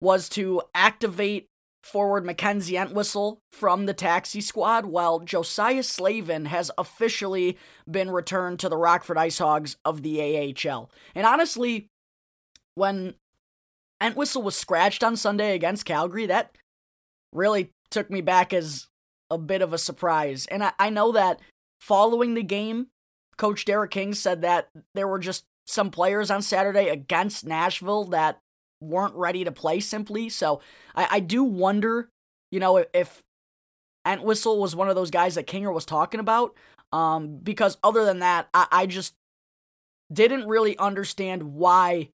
was 0.00 0.28
to 0.28 0.62
activate 0.76 1.47
forward 1.82 2.24
Mackenzie 2.24 2.76
Entwistle 2.76 3.40
from 3.52 3.86
the 3.86 3.94
taxi 3.94 4.40
squad, 4.40 4.86
while 4.86 5.20
Josiah 5.20 5.82
Slavin 5.82 6.46
has 6.46 6.70
officially 6.76 7.56
been 7.90 8.10
returned 8.10 8.58
to 8.60 8.68
the 8.68 8.76
Rockford 8.76 9.18
Ice 9.18 9.38
Hogs 9.38 9.76
of 9.84 10.02
the 10.02 10.20
AHL. 10.20 10.90
And 11.14 11.26
honestly, 11.26 11.88
when 12.74 13.14
Entwistle 14.00 14.42
was 14.42 14.56
scratched 14.56 15.02
on 15.02 15.16
Sunday 15.16 15.54
against 15.54 15.84
Calgary, 15.84 16.26
that 16.26 16.56
really 17.32 17.72
took 17.90 18.10
me 18.10 18.20
back 18.20 18.52
as 18.52 18.86
a 19.30 19.38
bit 19.38 19.62
of 19.62 19.72
a 19.72 19.78
surprise. 19.78 20.46
And 20.46 20.62
I, 20.64 20.72
I 20.78 20.90
know 20.90 21.12
that 21.12 21.40
following 21.80 22.34
the 22.34 22.42
game, 22.42 22.88
Coach 23.36 23.64
Derek 23.64 23.90
King 23.90 24.14
said 24.14 24.42
that 24.42 24.68
there 24.94 25.08
were 25.08 25.18
just 25.18 25.44
some 25.66 25.90
players 25.90 26.30
on 26.30 26.42
Saturday 26.42 26.88
against 26.88 27.46
Nashville 27.46 28.04
that 28.06 28.40
weren't 28.80 29.14
ready 29.14 29.44
to 29.44 29.52
play 29.52 29.80
simply. 29.80 30.28
So 30.28 30.60
I, 30.94 31.08
I 31.12 31.20
do 31.20 31.44
wonder, 31.44 32.08
you 32.50 32.60
know, 32.60 32.84
if 32.92 33.22
Entwistle 34.06 34.60
was 34.60 34.74
one 34.74 34.88
of 34.88 34.94
those 34.94 35.10
guys 35.10 35.34
that 35.34 35.46
Kinger 35.46 35.72
was 35.72 35.84
talking 35.84 36.20
about. 36.20 36.54
Um, 36.92 37.38
because 37.42 37.76
other 37.84 38.04
than 38.04 38.20
that, 38.20 38.48
I, 38.54 38.66
I 38.72 38.86
just 38.86 39.14
didn't 40.10 40.48
really 40.48 40.78
understand 40.78 41.54
why 41.54 42.08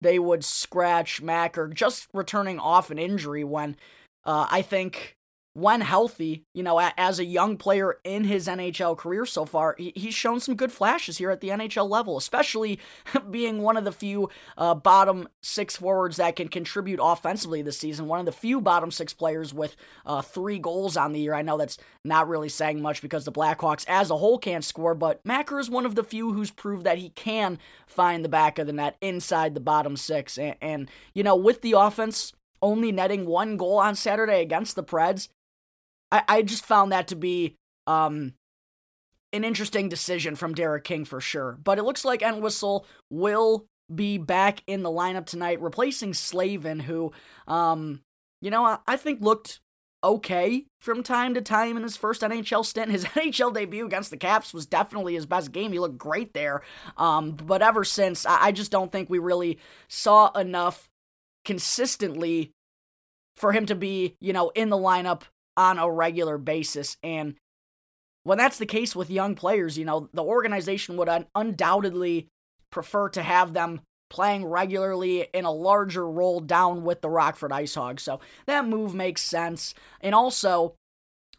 they 0.00 0.18
would 0.18 0.44
scratch 0.44 1.20
Mac 1.20 1.58
or 1.58 1.68
just 1.68 2.08
returning 2.14 2.58
off 2.60 2.90
an 2.90 2.98
injury 2.98 3.42
when 3.42 3.76
uh, 4.24 4.46
I 4.50 4.62
think 4.62 5.15
when 5.56 5.80
healthy, 5.80 6.44
you 6.52 6.62
know, 6.62 6.78
as 6.98 7.18
a 7.18 7.24
young 7.24 7.56
player 7.56 7.96
in 8.04 8.24
his 8.24 8.46
NHL 8.46 8.94
career 8.94 9.24
so 9.24 9.46
far, 9.46 9.74
he's 9.78 10.12
shown 10.12 10.38
some 10.38 10.54
good 10.54 10.70
flashes 10.70 11.16
here 11.16 11.30
at 11.30 11.40
the 11.40 11.48
NHL 11.48 11.88
level, 11.88 12.18
especially 12.18 12.78
being 13.30 13.62
one 13.62 13.78
of 13.78 13.84
the 13.84 13.90
few 13.90 14.28
uh, 14.58 14.74
bottom 14.74 15.26
six 15.40 15.74
forwards 15.74 16.18
that 16.18 16.36
can 16.36 16.48
contribute 16.48 17.00
offensively 17.02 17.62
this 17.62 17.78
season. 17.78 18.06
One 18.06 18.20
of 18.20 18.26
the 18.26 18.32
few 18.32 18.60
bottom 18.60 18.90
six 18.90 19.14
players 19.14 19.54
with 19.54 19.76
uh, 20.04 20.20
three 20.20 20.58
goals 20.58 20.94
on 20.94 21.12
the 21.12 21.20
year. 21.20 21.32
I 21.32 21.40
know 21.40 21.56
that's 21.56 21.78
not 22.04 22.28
really 22.28 22.50
saying 22.50 22.82
much 22.82 23.00
because 23.00 23.24
the 23.24 23.32
Blackhawks 23.32 23.86
as 23.88 24.10
a 24.10 24.18
whole 24.18 24.36
can't 24.36 24.62
score, 24.62 24.94
but 24.94 25.24
Macker 25.24 25.58
is 25.58 25.70
one 25.70 25.86
of 25.86 25.94
the 25.94 26.04
few 26.04 26.34
who's 26.34 26.50
proved 26.50 26.84
that 26.84 26.98
he 26.98 27.08
can 27.08 27.58
find 27.86 28.22
the 28.22 28.28
back 28.28 28.58
of 28.58 28.66
the 28.66 28.74
net 28.74 28.98
inside 29.00 29.54
the 29.54 29.60
bottom 29.60 29.96
six. 29.96 30.36
And, 30.36 30.56
and 30.60 30.90
you 31.14 31.22
know, 31.22 31.34
with 31.34 31.62
the 31.62 31.72
offense 31.72 32.34
only 32.62 32.92
netting 32.92 33.26
one 33.26 33.56
goal 33.56 33.78
on 33.78 33.94
Saturday 33.94 34.40
against 34.40 34.76
the 34.76 34.84
Preds, 34.84 35.28
I, 36.10 36.22
I 36.28 36.42
just 36.42 36.64
found 36.64 36.92
that 36.92 37.08
to 37.08 37.16
be 37.16 37.56
um, 37.86 38.34
an 39.32 39.44
interesting 39.44 39.88
decision 39.88 40.34
from 40.36 40.54
Derek 40.54 40.84
King 40.84 41.04
for 41.04 41.20
sure. 41.20 41.58
But 41.62 41.78
it 41.78 41.84
looks 41.84 42.04
like 42.04 42.22
Entwistle 42.22 42.86
will 43.10 43.66
be 43.94 44.18
back 44.18 44.62
in 44.66 44.82
the 44.82 44.90
lineup 44.90 45.26
tonight, 45.26 45.60
replacing 45.60 46.14
Slavin, 46.14 46.80
who, 46.80 47.12
um, 47.46 48.00
you 48.40 48.50
know, 48.50 48.64
I, 48.64 48.78
I 48.86 48.96
think 48.96 49.20
looked 49.20 49.60
okay 50.02 50.66
from 50.80 51.02
time 51.02 51.34
to 51.34 51.40
time 51.40 51.76
in 51.76 51.82
his 51.82 51.96
first 51.96 52.22
NHL 52.22 52.64
stint. 52.64 52.90
His 52.90 53.04
NHL 53.16 53.54
debut 53.54 53.86
against 53.86 54.10
the 54.10 54.16
Caps 54.16 54.54
was 54.54 54.66
definitely 54.66 55.14
his 55.14 55.26
best 55.26 55.52
game. 55.52 55.72
He 55.72 55.78
looked 55.78 55.98
great 55.98 56.34
there. 56.34 56.62
Um, 56.96 57.32
but 57.32 57.62
ever 57.62 57.84
since, 57.84 58.26
I, 58.26 58.46
I 58.46 58.52
just 58.52 58.70
don't 58.70 58.92
think 58.92 59.08
we 59.08 59.18
really 59.18 59.58
saw 59.88 60.30
enough 60.32 60.88
consistently 61.44 62.52
for 63.36 63.52
him 63.52 63.66
to 63.66 63.74
be, 63.74 64.16
you 64.20 64.32
know, 64.32 64.50
in 64.50 64.70
the 64.70 64.76
lineup 64.76 65.22
on 65.56 65.78
a 65.78 65.90
regular 65.90 66.38
basis. 66.38 66.96
And 67.02 67.34
when 68.24 68.38
that's 68.38 68.58
the 68.58 68.66
case 68.66 68.96
with 68.96 69.10
young 69.10 69.34
players, 69.34 69.78
you 69.78 69.84
know, 69.84 70.08
the 70.12 70.22
organization 70.22 70.96
would 70.96 71.08
un- 71.08 71.26
undoubtedly 71.34 72.28
prefer 72.70 73.08
to 73.10 73.22
have 73.22 73.52
them 73.52 73.80
playing 74.08 74.44
regularly 74.44 75.28
in 75.32 75.44
a 75.44 75.52
larger 75.52 76.08
role 76.08 76.40
down 76.40 76.84
with 76.84 77.00
the 77.00 77.08
Rockford 77.08 77.52
Ice 77.52 77.74
Hogs. 77.74 78.02
So 78.02 78.20
that 78.46 78.66
move 78.66 78.94
makes 78.94 79.22
sense. 79.22 79.74
And 80.00 80.14
also, 80.14 80.74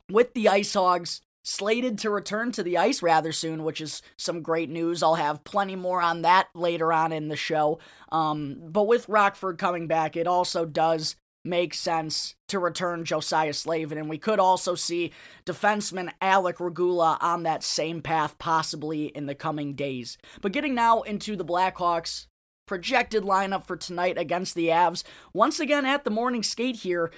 with 0.09 0.33
the 0.33 0.47
Ice 0.49 0.73
Hogs 0.73 1.21
slated 1.47 1.97
to 1.97 2.09
return 2.09 2.51
to 2.51 2.61
the 2.61 2.77
ice 2.77 3.01
rather 3.01 3.31
soon, 3.31 3.63
which 3.63 3.79
is 3.79 4.01
some 4.17 4.41
great 4.41 4.69
news. 4.69 5.01
I'll 5.01 5.15
have 5.15 5.45
plenty 5.45 5.77
more 5.77 6.01
on 6.01 6.23
that 6.23 6.47
later 6.53 6.91
on 6.91 7.13
in 7.13 7.29
the 7.29 7.37
show. 7.37 7.79
Um, 8.11 8.57
but 8.59 8.83
with 8.83 9.07
Rockford 9.07 9.57
coming 9.57 9.87
back, 9.87 10.17
it 10.17 10.27
also 10.27 10.65
does 10.65 11.15
makes 11.47 11.79
sense 11.79 12.35
to 12.47 12.59
return 12.59 13.05
Josiah 13.05 13.53
Slavin. 13.53 13.97
And 13.97 14.09
we 14.09 14.17
could 14.17 14.39
also 14.39 14.75
see 14.75 15.11
defenseman 15.45 16.11
Alec 16.21 16.59
Regula 16.59 17.17
on 17.21 17.43
that 17.43 17.63
same 17.63 18.01
path 18.01 18.37
possibly 18.37 19.05
in 19.07 19.25
the 19.25 19.35
coming 19.35 19.73
days. 19.73 20.17
But 20.41 20.51
getting 20.51 20.75
now 20.75 21.01
into 21.01 21.35
the 21.35 21.45
Blackhawks 21.45 22.27
projected 22.67 23.23
lineup 23.23 23.65
for 23.65 23.77
tonight 23.77 24.17
against 24.17 24.53
the 24.53 24.67
Avs. 24.67 25.03
Once 25.33 25.59
again 25.59 25.85
at 25.85 26.03
the 26.03 26.11
morning 26.11 26.43
skate 26.43 26.77
here, 26.77 27.11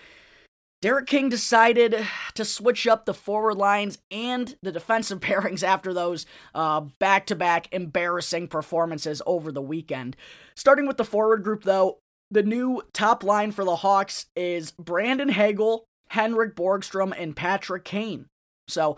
Derek 0.81 1.07
King 1.07 1.27
decided 1.27 2.07
to 2.35 2.45
switch 2.45 2.87
up 2.87 3.05
the 3.05 3.13
forward 3.13 3.55
lines 3.55 3.97
and 4.09 4.55
the 4.61 4.71
defensive 4.71 5.19
pairings 5.21 5.63
after 5.63 5.93
those 5.93 6.25
back 6.53 7.25
to 7.25 7.35
back 7.35 7.67
embarrassing 7.73 8.47
performances 8.47 9.21
over 9.25 9.51
the 9.51 9.61
weekend. 9.61 10.15
Starting 10.55 10.87
with 10.87 10.95
the 10.97 11.03
forward 11.03 11.43
group, 11.43 11.63
though, 11.63 11.99
the 12.31 12.43
new 12.43 12.81
top 12.93 13.23
line 13.23 13.51
for 13.51 13.65
the 13.65 13.77
Hawks 13.77 14.27
is 14.35 14.71
Brandon 14.71 15.29
Hagel, 15.29 15.85
Henrik 16.09 16.55
Borgstrom, 16.55 17.13
and 17.17 17.35
Patrick 17.35 17.83
Kane. 17.83 18.27
So 18.67 18.97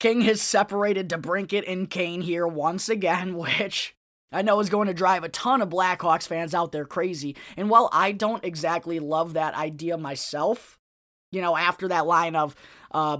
King 0.00 0.22
has 0.22 0.40
separated 0.40 1.08
DeBrincat 1.08 1.64
and 1.66 1.88
Kane 1.88 2.22
here 2.22 2.46
once 2.46 2.88
again, 2.88 3.34
which 3.36 3.94
I 4.32 4.42
know 4.42 4.60
is 4.60 4.68
going 4.68 4.88
to 4.88 4.94
drive 4.94 5.24
a 5.24 5.28
ton 5.28 5.62
of 5.62 5.70
Blackhawks 5.70 6.26
fans 6.26 6.54
out 6.54 6.72
there 6.72 6.84
crazy. 6.84 7.36
And 7.56 7.70
while 7.70 7.88
I 7.92 8.12
don't 8.12 8.44
exactly 8.44 8.98
love 8.98 9.34
that 9.34 9.54
idea 9.54 9.96
myself, 9.96 10.78
you 11.32 11.40
know, 11.40 11.56
after 11.56 11.88
that 11.88 12.06
line 12.06 12.36
of 12.36 12.54
uh, 12.92 13.18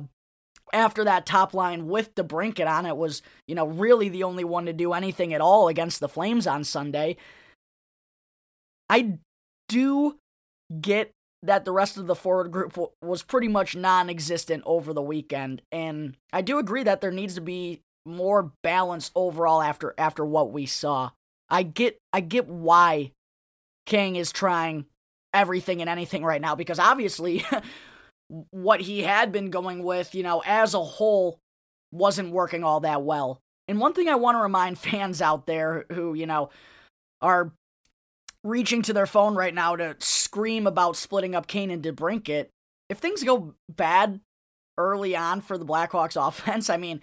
after 0.73 1.05
that 1.05 1.25
top 1.25 1.55
line 1.55 1.87
with 1.87 2.15
DeBrincat 2.15 2.67
on 2.67 2.85
it 2.85 2.97
was, 2.97 3.23
you 3.47 3.55
know, 3.55 3.67
really 3.67 4.09
the 4.09 4.25
only 4.25 4.45
one 4.45 4.67
to 4.67 4.73
do 4.73 4.93
anything 4.93 5.33
at 5.33 5.41
all 5.41 5.69
against 5.69 6.01
the 6.01 6.09
Flames 6.09 6.47
on 6.47 6.63
Sunday. 6.65 7.17
I 8.91 9.19
do 9.69 10.17
get 10.81 11.13
that 11.43 11.65
the 11.65 11.73
rest 11.73 11.97
of 11.97 12.07
the 12.07 12.15
forward 12.15 12.51
group 12.51 12.73
w- 12.73 12.91
was 13.03 13.23
pretty 13.23 13.49
much 13.49 13.77
non 13.77 14.11
existent 14.11 14.63
over 14.67 14.93
the 14.93 15.03
weekend. 15.03 15.63
And 15.71 16.17
I 16.33 16.43
do 16.43 16.59
agree 16.59 16.83
that 16.83 17.01
there 17.01 17.13
needs 17.13 17.35
to 17.35 17.41
be 17.41 17.83
more 18.05 18.53
balance 18.63 19.11
overall 19.15 19.63
after 19.63 19.95
after 19.99 20.25
what 20.25 20.53
we 20.53 20.67
saw. 20.67 21.11
I 21.49 21.63
get 21.63 21.99
I 22.13 22.21
get 22.21 22.49
why 22.49 23.13
King 23.87 24.17
is 24.17 24.33
trying 24.33 24.87
everything 25.33 25.81
and 25.81 25.89
anything 25.91 26.25
right 26.25 26.41
now 26.41 26.55
because 26.55 26.79
obviously 26.79 27.45
what 28.51 28.81
he 28.81 29.03
had 29.03 29.33
been 29.33 29.51
going 29.51 29.83
with, 29.83 30.15
you 30.15 30.23
know, 30.23 30.43
as 30.45 30.75
a 30.75 30.83
whole 30.83 31.39
wasn't 31.93 32.33
working 32.33 32.65
all 32.65 32.81
that 32.81 33.03
well. 33.03 33.41
And 33.67 33.79
one 33.79 33.93
thing 33.93 34.09
I 34.09 34.17
want 34.17 34.37
to 34.37 34.43
remind 34.43 34.79
fans 34.79 35.23
out 35.23 35.47
there 35.47 35.87
who, 35.93 36.15
you 36.15 36.27
know, 36.27 36.51
are 37.21 37.53
reaching 38.45 38.83
to 38.83 38.93
their 38.93 39.07
phone 39.07 39.35
right 39.35 39.55
now 39.55 39.77
to 39.77 39.97
scream 39.99 40.67
about 40.67 40.97
splitting 40.97 41.35
up 41.35 41.47
Kane 41.47 41.71
and 41.71 41.83
DeBrincat. 41.83 42.49
if 42.89 42.99
things 42.99 43.23
go 43.23 43.55
bad 43.69 44.21
early 44.79 45.17
on 45.17 45.41
for 45.41 45.59
the 45.59 45.67
Blackhawks 45.67 46.17
offense, 46.29 46.71
I 46.71 46.77
mean, 46.77 47.01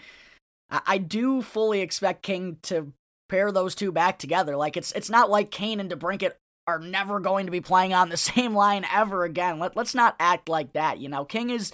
I 0.69 0.97
do 0.97 1.41
fully 1.41 1.81
expect 1.81 2.23
King 2.23 2.57
to 2.63 2.91
pair 3.29 3.51
those 3.51 3.75
two 3.75 3.91
back 3.91 4.17
together. 4.17 4.55
Like 4.55 4.77
it's 4.77 4.91
it's 4.93 5.09
not 5.09 5.29
like 5.29 5.51
Kane 5.51 5.79
and 5.79 5.91
DeBrincat 5.91 6.33
are 6.67 6.79
never 6.79 7.19
going 7.19 7.45
to 7.45 7.51
be 7.51 7.61
playing 7.61 7.93
on 7.93 8.09
the 8.09 8.17
same 8.17 8.55
line 8.55 8.85
ever 8.91 9.23
again. 9.23 9.59
Let, 9.59 9.75
let's 9.75 9.95
not 9.95 10.15
act 10.19 10.49
like 10.49 10.73
that, 10.73 10.99
you 10.99 11.09
know. 11.09 11.25
King 11.25 11.49
is 11.49 11.71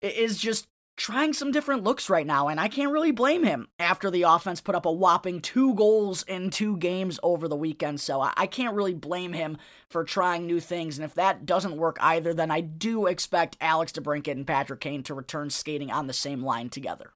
is 0.00 0.38
just 0.38 0.66
trying 0.96 1.32
some 1.32 1.50
different 1.50 1.82
looks 1.82 2.08
right 2.08 2.26
now, 2.26 2.48
and 2.48 2.60
I 2.60 2.68
can't 2.68 2.92
really 2.92 3.10
blame 3.10 3.42
him 3.42 3.68
after 3.78 4.10
the 4.10 4.22
offense 4.22 4.60
put 4.60 4.74
up 4.74 4.86
a 4.86 4.92
whopping 4.92 5.40
two 5.40 5.74
goals 5.74 6.22
in 6.24 6.50
two 6.50 6.76
games 6.76 7.18
over 7.22 7.48
the 7.48 7.56
weekend. 7.56 8.00
So 8.00 8.20
I, 8.20 8.46
can't 8.46 8.76
really 8.76 8.94
blame 8.94 9.32
him 9.32 9.58
for 9.88 10.04
trying 10.04 10.46
new 10.46 10.60
things. 10.60 10.96
And 10.96 11.04
if 11.04 11.14
that 11.14 11.44
doesn't 11.44 11.76
work 11.76 11.96
either, 12.00 12.32
then 12.32 12.50
I 12.50 12.60
do 12.60 13.06
expect 13.06 13.56
Alex 13.60 13.92
DeBrincat 13.92 14.32
and 14.32 14.46
Patrick 14.46 14.80
Kane 14.80 15.02
to 15.04 15.14
return 15.14 15.50
skating 15.50 15.90
on 15.90 16.06
the 16.06 16.12
same 16.12 16.42
line 16.42 16.68
together. 16.68 17.12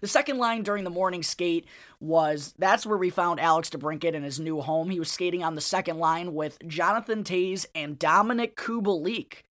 The 0.00 0.08
second 0.08 0.38
line 0.38 0.62
during 0.62 0.84
the 0.84 0.90
morning 0.90 1.22
skate 1.22 1.66
was 2.00 2.54
that's 2.58 2.86
where 2.86 2.98
we 2.98 3.10
found 3.10 3.40
Alex 3.40 3.70
DeBrincat 3.70 4.14
in 4.14 4.22
his 4.22 4.40
new 4.40 4.60
home. 4.60 4.90
He 4.90 4.98
was 4.98 5.10
skating 5.10 5.42
on 5.42 5.54
the 5.54 5.60
second 5.60 5.98
line 5.98 6.34
with 6.34 6.58
Jonathan 6.66 7.24
Toews 7.24 7.66
and 7.74 7.98
Dominik 7.98 8.54
Kubalik. 8.54 9.42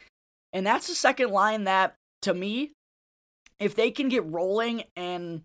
And 0.53 0.65
that's 0.65 0.87
the 0.87 0.95
second 0.95 1.29
line 1.29 1.65
that, 1.65 1.95
to 2.23 2.33
me, 2.33 2.71
if 3.59 3.75
they 3.75 3.91
can 3.91 4.09
get 4.09 4.25
rolling 4.25 4.83
and 4.95 5.43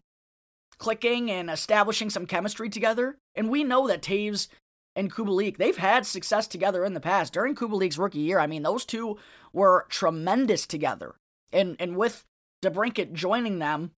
clicking 0.78 1.30
and 1.30 1.50
establishing 1.50 2.10
some 2.10 2.26
chemistry 2.26 2.68
together, 2.68 3.16
and 3.34 3.50
we 3.50 3.64
know 3.64 3.86
that 3.86 4.02
Toews 4.02 4.48
and 4.94 5.12
Kubalik, 5.12 5.56
they've 5.56 5.76
had 5.76 6.04
success 6.04 6.46
together 6.46 6.84
in 6.84 6.94
the 6.94 7.00
past. 7.00 7.32
During 7.32 7.54
Kubalik's 7.54 7.98
rookie 7.98 8.18
year, 8.20 8.38
I 8.38 8.46
mean, 8.46 8.62
those 8.62 8.84
two 8.84 9.18
were 9.52 9.86
tremendous 9.88 10.66
together. 10.66 11.14
And 11.52 11.76
and 11.78 11.96
with 11.96 12.24
DeBrincat 12.62 13.12
joining 13.12 13.58
them, 13.58 13.92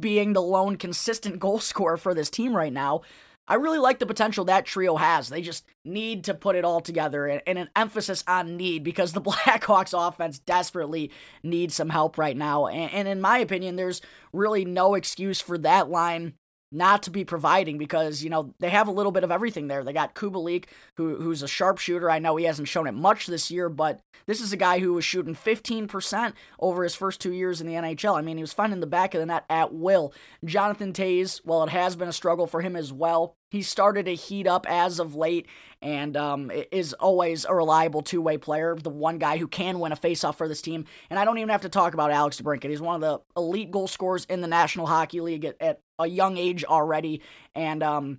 being 0.00 0.32
the 0.32 0.42
lone 0.42 0.76
consistent 0.76 1.38
goal 1.38 1.58
scorer 1.60 1.96
for 1.96 2.14
this 2.14 2.30
team 2.30 2.56
right 2.56 2.72
now. 2.72 3.02
I 3.48 3.54
really 3.54 3.78
like 3.78 3.98
the 3.98 4.06
potential 4.06 4.44
that 4.46 4.66
trio 4.66 4.96
has. 4.96 5.28
They 5.28 5.40
just 5.40 5.64
need 5.84 6.24
to 6.24 6.34
put 6.34 6.56
it 6.56 6.64
all 6.64 6.80
together 6.80 7.26
and, 7.26 7.58
an 7.58 7.70
emphasis 7.76 8.24
on 8.26 8.56
need 8.56 8.82
because 8.82 9.12
the 9.12 9.20
Blackhawks 9.22 9.94
offense 9.96 10.38
desperately 10.38 11.10
needs 11.42 11.74
some 11.74 11.90
help 11.90 12.18
right 12.18 12.36
now. 12.36 12.66
And, 12.66 12.92
and 12.92 13.08
in 13.08 13.20
my 13.20 13.38
opinion, 13.38 13.76
there's 13.76 14.00
really 14.32 14.64
no 14.64 14.94
excuse 14.94 15.40
for 15.40 15.58
that 15.58 15.88
line 15.88 16.34
not 16.76 17.02
to 17.04 17.10
be 17.10 17.24
providing 17.24 17.78
because 17.78 18.22
you 18.22 18.30
know 18.30 18.54
they 18.60 18.68
have 18.68 18.88
a 18.88 18.92
little 18.92 19.12
bit 19.12 19.24
of 19.24 19.30
everything 19.30 19.66
there. 19.66 19.82
They 19.82 19.92
got 19.92 20.14
Kubalik, 20.14 20.64
who 20.96 21.16
who's 21.16 21.42
a 21.42 21.48
sharpshooter. 21.48 22.10
I 22.10 22.18
know 22.18 22.36
he 22.36 22.44
hasn't 22.44 22.68
shown 22.68 22.86
it 22.86 22.92
much 22.92 23.26
this 23.26 23.50
year, 23.50 23.68
but 23.68 24.00
this 24.26 24.40
is 24.40 24.52
a 24.52 24.56
guy 24.56 24.78
who 24.80 24.92
was 24.92 25.04
shooting 25.04 25.34
15% 25.34 26.32
over 26.58 26.82
his 26.82 26.94
first 26.94 27.20
two 27.20 27.32
years 27.32 27.60
in 27.60 27.66
the 27.66 27.74
NHL. 27.74 28.16
I 28.16 28.22
mean, 28.22 28.36
he 28.36 28.42
was 28.42 28.52
finding 28.52 28.80
the 28.80 28.86
back 28.86 29.14
of 29.14 29.20
the 29.20 29.26
net 29.26 29.44
at 29.48 29.72
will. 29.72 30.12
Jonathan 30.44 30.92
Toews, 30.92 31.40
well, 31.44 31.62
it 31.64 31.70
has 31.70 31.96
been 31.96 32.08
a 32.08 32.12
struggle 32.12 32.46
for 32.46 32.60
him 32.60 32.76
as 32.76 32.92
well. 32.92 33.36
He 33.56 33.62
started 33.62 34.04
to 34.04 34.14
heat 34.14 34.46
up 34.46 34.66
as 34.68 35.00
of 35.00 35.14
late 35.14 35.46
and 35.80 36.14
um, 36.14 36.52
is 36.70 36.92
always 36.92 37.46
a 37.46 37.54
reliable 37.54 38.02
two 38.02 38.20
way 38.20 38.36
player, 38.36 38.76
the 38.76 38.90
one 38.90 39.16
guy 39.16 39.38
who 39.38 39.48
can 39.48 39.78
win 39.78 39.92
a 39.92 39.96
faceoff 39.96 40.34
for 40.34 40.46
this 40.46 40.60
team. 40.60 40.84
And 41.08 41.18
I 41.18 41.24
don't 41.24 41.38
even 41.38 41.48
have 41.48 41.62
to 41.62 41.70
talk 41.70 41.94
about 41.94 42.10
Alex 42.10 42.38
DeBrincat. 42.38 42.68
He's 42.68 42.82
one 42.82 42.96
of 42.96 43.00
the 43.00 43.40
elite 43.40 43.70
goal 43.70 43.88
scorers 43.88 44.26
in 44.26 44.42
the 44.42 44.46
National 44.46 44.86
Hockey 44.86 45.22
League 45.22 45.46
at, 45.46 45.56
at 45.58 45.80
a 45.98 46.06
young 46.06 46.36
age 46.36 46.64
already. 46.64 47.22
And 47.54 47.82
um, 47.82 48.18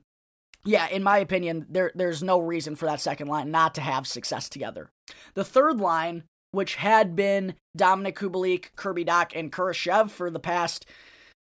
yeah, 0.65 0.88
in 0.88 1.04
my 1.04 1.19
opinion, 1.19 1.67
there 1.69 1.91
there's 1.93 2.23
no 2.23 2.39
reason 2.39 2.76
for 2.76 2.88
that 2.88 3.00
second 3.00 3.28
line 3.28 3.52
not 3.52 3.76
to 3.76 3.82
have 3.82 4.08
success 4.08 4.50
together. 4.50 4.89
The 5.36 5.45
third 5.45 5.78
line, 5.78 6.23
which 6.50 6.78
had 6.78 7.15
been 7.15 7.54
Dominik 7.78 8.15
Kubalik, 8.15 8.69
Kirby 8.76 9.06
Dach, 9.06 9.34
and 9.36 9.52
Kurashev 9.52 10.10
for 10.10 10.32
the 10.32 10.39
past 10.39 10.88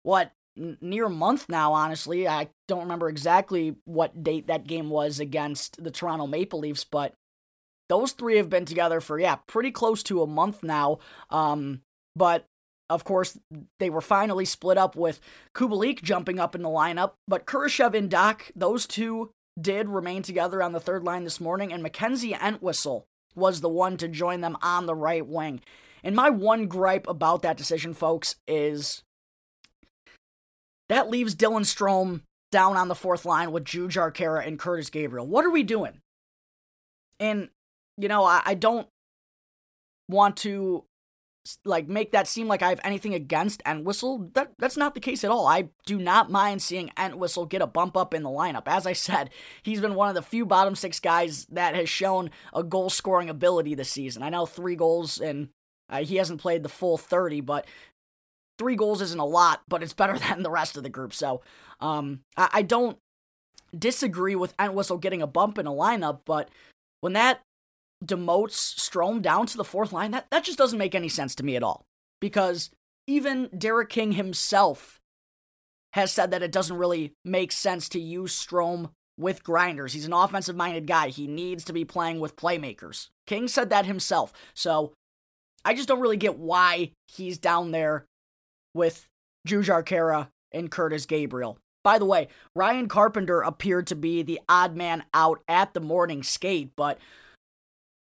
what 0.02 0.32
near 0.56 1.08
month 1.08 1.48
now, 1.48 1.72
honestly. 1.72 2.26
I 2.26 2.48
don't 2.68 2.82
remember 2.82 3.08
exactly 3.08 3.76
what 3.84 4.22
date 4.22 4.46
that 4.46 4.66
game 4.66 4.90
was 4.90 5.20
against 5.20 5.82
the 5.82 5.90
Toronto 5.90 6.26
Maple 6.26 6.60
Leafs, 6.60 6.84
but 6.84 7.14
those 7.88 8.12
three 8.12 8.36
have 8.36 8.50
been 8.50 8.64
together 8.64 9.00
for, 9.00 9.18
yeah, 9.18 9.36
pretty 9.46 9.70
close 9.70 10.02
to 10.04 10.22
a 10.22 10.26
month 10.26 10.62
now. 10.62 10.98
Um, 11.30 11.82
but 12.14 12.46
of 12.88 13.04
course, 13.04 13.38
they 13.78 13.90
were 13.90 14.00
finally 14.00 14.44
split 14.44 14.78
up 14.78 14.96
with 14.96 15.20
Kubalik 15.54 16.02
jumping 16.02 16.38
up 16.38 16.54
in 16.54 16.62
the 16.62 16.68
lineup, 16.68 17.12
but 17.26 17.46
Kurashev 17.46 17.94
and 17.94 18.10
Dach, 18.10 18.50
those 18.54 18.86
two 18.86 19.30
did 19.60 19.88
remain 19.88 20.22
together 20.22 20.62
on 20.62 20.72
the 20.72 20.80
third 20.80 21.02
line 21.02 21.24
this 21.24 21.40
morning, 21.40 21.72
and 21.72 21.82
Mackenzie 21.82 22.34
Entwistle 22.34 23.06
was 23.34 23.60
the 23.60 23.68
one 23.68 23.96
to 23.96 24.08
join 24.08 24.40
them 24.40 24.56
on 24.62 24.86
the 24.86 24.94
right 24.94 25.26
wing. 25.26 25.60
And 26.04 26.14
my 26.14 26.30
one 26.30 26.66
gripe 26.66 27.08
about 27.08 27.42
that 27.42 27.56
decision, 27.56 27.92
folks, 27.92 28.36
is 28.46 29.02
that 30.88 31.10
leaves 31.10 31.34
Dylan 31.34 31.62
Strome 31.62 32.22
down 32.52 32.76
on 32.76 32.88
the 32.88 32.94
fourth 32.94 33.24
line 33.24 33.52
with 33.52 33.64
Jujhar 33.64 34.12
Khaira 34.12 34.46
and 34.46 34.58
Curtis 34.58 34.90
Gabriel. 34.90 35.26
What 35.26 35.44
are 35.44 35.50
we 35.50 35.62
doing? 35.62 36.00
And, 37.18 37.48
you 37.96 38.08
know, 38.08 38.24
I, 38.24 38.42
I 38.44 38.54
don't 38.54 38.88
want 40.08 40.36
to 40.38 40.84
like 41.64 41.88
make 41.88 42.12
that 42.12 42.26
seem 42.26 42.48
like 42.48 42.62
I 42.62 42.70
have 42.70 42.80
anything 42.82 43.14
against 43.14 43.62
Entwistle. 43.66 44.30
That 44.34 44.52
that's 44.58 44.76
not 44.76 44.94
the 44.94 45.00
case 45.00 45.24
at 45.24 45.30
all. 45.30 45.46
I 45.46 45.68
do 45.84 45.98
not 45.98 46.30
mind 46.30 46.62
seeing 46.62 46.90
Entwistle 46.98 47.46
get 47.46 47.62
a 47.62 47.66
bump 47.66 47.96
up 47.96 48.14
in 48.14 48.22
the 48.22 48.28
lineup. 48.30 48.64
As 48.66 48.86
I 48.86 48.92
said, 48.92 49.30
he's 49.62 49.80
been 49.80 49.94
one 49.94 50.08
of 50.08 50.14
the 50.14 50.22
few 50.22 50.44
bottom 50.46 50.74
six 50.74 51.00
guys 51.00 51.46
that 51.46 51.74
has 51.74 51.88
shown 51.88 52.30
a 52.52 52.62
goal 52.62 52.90
scoring 52.90 53.30
ability 53.30 53.74
this 53.74 53.90
season. 53.90 54.22
I 54.22 54.28
know 54.28 54.46
three 54.46 54.76
goals 54.76 55.20
and 55.20 55.48
uh, 55.88 56.02
he 56.02 56.16
hasn't 56.16 56.40
played 56.40 56.62
the 56.62 56.68
full 56.68 56.98
30, 56.98 57.40
but 57.42 57.66
three 58.58 58.76
goals 58.76 59.00
isn't 59.00 59.20
a 59.20 59.24
lot, 59.24 59.62
but 59.68 59.82
it's 59.82 59.92
better 59.92 60.18
than 60.18 60.42
the 60.42 60.50
rest 60.50 60.76
of 60.76 60.82
the 60.82 60.88
group. 60.88 61.12
So 61.12 61.42
um, 61.80 62.20
I, 62.36 62.48
I 62.54 62.62
don't 62.62 62.98
disagree 63.76 64.36
with 64.36 64.54
Entwistle 64.58 64.98
getting 64.98 65.22
a 65.22 65.26
bump 65.26 65.58
in 65.58 65.66
a 65.66 65.72
lineup, 65.72 66.20
but 66.24 66.48
when 67.00 67.12
that 67.14 67.40
demotes 68.04 68.74
Strome 68.74 69.22
down 69.22 69.46
to 69.46 69.56
the 69.56 69.64
fourth 69.64 69.92
line, 69.92 70.10
that, 70.10 70.26
that 70.30 70.44
just 70.44 70.58
doesn't 70.58 70.78
make 70.78 70.94
any 70.94 71.08
sense 71.08 71.34
to 71.36 71.44
me 71.44 71.56
at 71.56 71.62
all. 71.62 71.84
Because 72.20 72.70
even 73.06 73.48
Derek 73.56 73.88
King 73.88 74.12
himself 74.12 74.98
has 75.92 76.12
said 76.12 76.30
that 76.30 76.42
it 76.42 76.52
doesn't 76.52 76.76
really 76.76 77.12
make 77.24 77.52
sense 77.52 77.88
to 77.90 78.00
use 78.00 78.38
Strome 78.38 78.90
with 79.18 79.42
grinders. 79.42 79.94
He's 79.94 80.06
an 80.06 80.12
offensive 80.12 80.56
minded 80.56 80.86
guy. 80.86 81.08
He 81.08 81.26
needs 81.26 81.64
to 81.64 81.72
be 81.72 81.84
playing 81.84 82.20
with 82.20 82.36
playmakers. 82.36 83.08
King 83.26 83.48
said 83.48 83.70
that 83.70 83.86
himself. 83.86 84.32
So 84.54 84.92
I 85.64 85.74
just 85.74 85.88
don't 85.88 86.00
really 86.00 86.18
get 86.18 86.38
why 86.38 86.92
he's 87.08 87.38
down 87.38 87.70
there 87.70 88.04
with 88.76 89.08
Jujhar 89.48 89.84
Khaira 89.84 90.28
and 90.52 90.70
Curtis 90.70 91.06
Gabriel. 91.06 91.58
By 91.82 91.98
the 91.98 92.04
way, 92.04 92.28
Ryan 92.54 92.88
Carpenter 92.88 93.40
appeared 93.40 93.86
to 93.88 93.96
be 93.96 94.22
the 94.22 94.40
odd 94.48 94.76
man 94.76 95.04
out 95.14 95.40
at 95.48 95.74
the 95.74 95.80
morning 95.80 96.22
skate, 96.22 96.70
but 96.76 96.98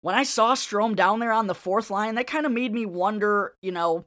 when 0.03 0.15
I 0.15 0.23
saw 0.23 0.55
Strome 0.55 0.95
down 0.95 1.21
there 1.21 1.33
on 1.33 1.47
the 1.47 1.55
fourth 1.55 1.91
line, 1.91 2.15
that 2.15 2.27
kind 2.27 2.47
of 2.47 2.53
made 2.53 2.73
me 2.73 2.87
wonder, 2.87 3.55
you 3.61 3.73
know, 3.73 4.05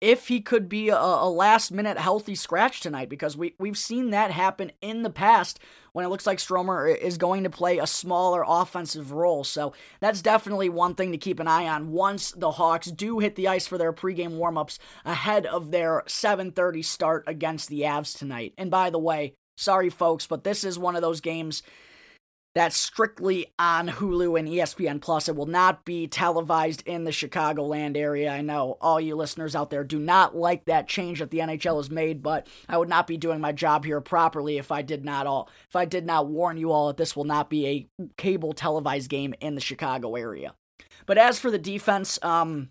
if 0.00 0.28
he 0.28 0.40
could 0.40 0.68
be 0.68 0.88
a, 0.88 0.96
a, 0.96 1.28
last 1.28 1.70
minute 1.70 1.98
healthy 1.98 2.34
scratch 2.34 2.80
tonight 2.80 3.08
because 3.08 3.36
we, 3.36 3.54
we've 3.58 3.76
seen 3.76 4.10
that 4.10 4.30
happen 4.30 4.72
in 4.80 5.02
the 5.02 5.10
past 5.10 5.60
when 5.92 6.04
it 6.04 6.08
looks 6.08 6.26
like 6.26 6.38
Stromer 6.38 6.86
is 6.86 7.18
going 7.18 7.44
to 7.44 7.50
play 7.50 7.78
a 7.78 7.86
smaller 7.86 8.44
offensive 8.46 9.12
role. 9.12 9.44
So 9.44 9.72
that's 10.00 10.22
definitely 10.22 10.68
one 10.68 10.94
thing 10.94 11.12
to 11.12 11.18
keep 11.18 11.40
an 11.40 11.48
eye 11.48 11.66
on 11.66 11.92
once 11.92 12.30
the 12.30 12.52
Hawks 12.52 12.90
do 12.90 13.18
hit 13.18 13.36
the 13.36 13.48
ice 13.48 13.66
for 13.66 13.76
their 13.76 13.92
pregame 13.92 14.38
warmups 14.38 14.78
ahead 15.04 15.46
of 15.46 15.70
their 15.70 16.02
7:30 16.06 16.84
start 16.84 17.24
against 17.26 17.68
the 17.68 17.82
Avs 17.82 18.16
tonight. 18.16 18.54
And 18.56 18.70
by 18.70 18.90
the 18.90 18.98
way, 18.98 19.34
Sorry, 19.60 19.90
folks, 19.90 20.26
but 20.26 20.42
this 20.42 20.64
is 20.64 20.78
one 20.78 20.96
of 20.96 21.02
those 21.02 21.20
games 21.20 21.62
that's 22.54 22.76
strictly 22.76 23.52
on 23.58 23.88
Hulu 23.88 24.38
and 24.38 24.48
ESPN 24.48 25.00
Plus. 25.00 25.28
It 25.28 25.36
will 25.36 25.46
not 25.46 25.84
be 25.84 26.08
televised 26.08 26.82
in 26.84 27.04
the 27.04 27.12
Chicagoland 27.12 27.96
area. 27.96 28.30
I 28.30 28.40
know 28.40 28.76
all 28.80 29.00
you 29.00 29.14
listeners 29.14 29.54
out 29.54 29.70
there 29.70 29.84
do 29.84 29.98
not 29.98 30.34
like 30.34 30.64
that 30.64 30.88
change 30.88 31.20
that 31.20 31.30
the 31.30 31.38
NHL 31.38 31.76
has 31.76 31.90
made, 31.90 32.22
but 32.22 32.48
I 32.68 32.76
would 32.76 32.88
not 32.88 33.06
be 33.06 33.16
doing 33.16 33.40
my 33.40 33.52
job 33.52 33.84
here 33.84 34.00
properly 34.00 34.58
if 34.58 34.72
I 34.72 34.82
did 34.82 35.04
not 35.04 35.26
all 35.26 35.48
if 35.68 35.76
I 35.76 35.84
did 35.84 36.04
not 36.06 36.26
warn 36.26 36.56
you 36.56 36.72
all 36.72 36.88
that 36.88 36.96
this 36.96 37.14
will 37.14 37.24
not 37.24 37.50
be 37.50 37.66
a 37.66 38.06
cable 38.16 38.52
televised 38.52 39.08
game 39.08 39.34
in 39.40 39.54
the 39.54 39.60
Chicago 39.60 40.16
area. 40.16 40.54
But 41.06 41.18
as 41.18 41.38
for 41.38 41.50
the 41.50 41.58
defense, 41.58 42.18
um 42.22 42.70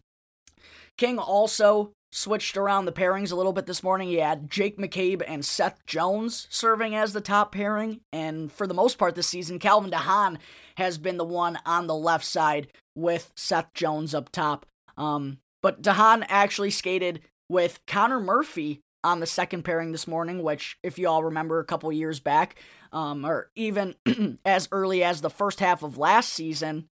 King 0.98 1.18
also 1.18 1.94
switched 2.12 2.58
around 2.58 2.86
the 2.86 2.92
pairings 2.92 3.32
a 3.32 3.36
little 3.36 3.54
bit 3.54 3.66
this 3.66 3.84
morning. 3.84 4.08
He 4.08 4.18
had 4.18 4.50
Jake 4.50 4.78
McCabe 4.78 5.22
and 5.28 5.46
Seth 5.46 5.86
Jones 5.86 6.48
serving 6.50 6.96
as 6.96 7.14
the 7.14 7.22
top 7.22 7.52
pairing. 7.52 8.02
And 8.12 8.52
for 8.52 8.66
the 8.66 8.74
most 8.74 8.98
part 8.98 9.16
this 9.16 9.28
season, 9.28 9.60
Calvin 9.60 9.92
DeHaan 9.92 10.38
has 10.78 10.98
been 10.98 11.18
the 11.18 11.26
one 11.26 11.60
on 11.66 11.88
the 11.88 11.96
left 11.96 12.26
side 12.26 12.68
with 12.96 13.32
Seth 13.36 13.74
Jones 13.74 14.16
up 14.16 14.32
top. 14.32 14.66
Um, 14.98 15.40
but 15.62 15.82
DeHaan 15.82 16.26
actually 16.30 16.72
skated 16.72 17.22
with 17.48 17.80
Connor 17.86 18.20
Murphy 18.20 18.82
on 19.04 19.20
the 19.20 19.26
second 19.26 19.64
pairing 19.64 19.92
this 19.92 20.08
morning, 20.08 20.44
which, 20.44 20.78
if 20.84 21.00
you 21.00 21.08
all 21.08 21.24
remember 21.24 21.60
a 21.60 21.66
couple 21.66 21.92
years 21.92 22.20
back, 22.20 22.62
um, 22.92 23.26
or 23.26 23.50
even 23.56 23.96
as 24.46 24.68
early 24.72 25.04
as 25.04 25.22
the 25.22 25.30
first 25.30 25.60
half 25.60 25.84
of 25.84 25.98
last 25.98 26.34
season, 26.34 26.90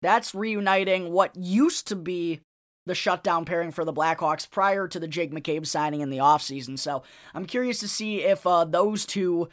that's 0.00 0.34
reuniting 0.34 1.12
what 1.12 1.36
used 1.36 1.86
to 1.88 1.96
be 1.96 2.40
the 2.86 2.94
shutdown 2.94 3.44
pairing 3.44 3.70
for 3.70 3.84
the 3.84 3.92
Blackhawks 3.92 4.50
prior 4.50 4.88
to 4.88 4.98
the 4.98 5.08
Jake 5.08 5.32
McCabe 5.32 5.66
signing 5.66 6.00
in 6.00 6.10
the 6.10 6.18
offseason. 6.18 6.78
So 6.78 7.02
I'm 7.34 7.44
curious 7.44 7.78
to 7.80 7.88
see 7.88 8.22
if 8.22 8.46
uh, 8.46 8.64
those 8.64 9.06
two, 9.06 9.48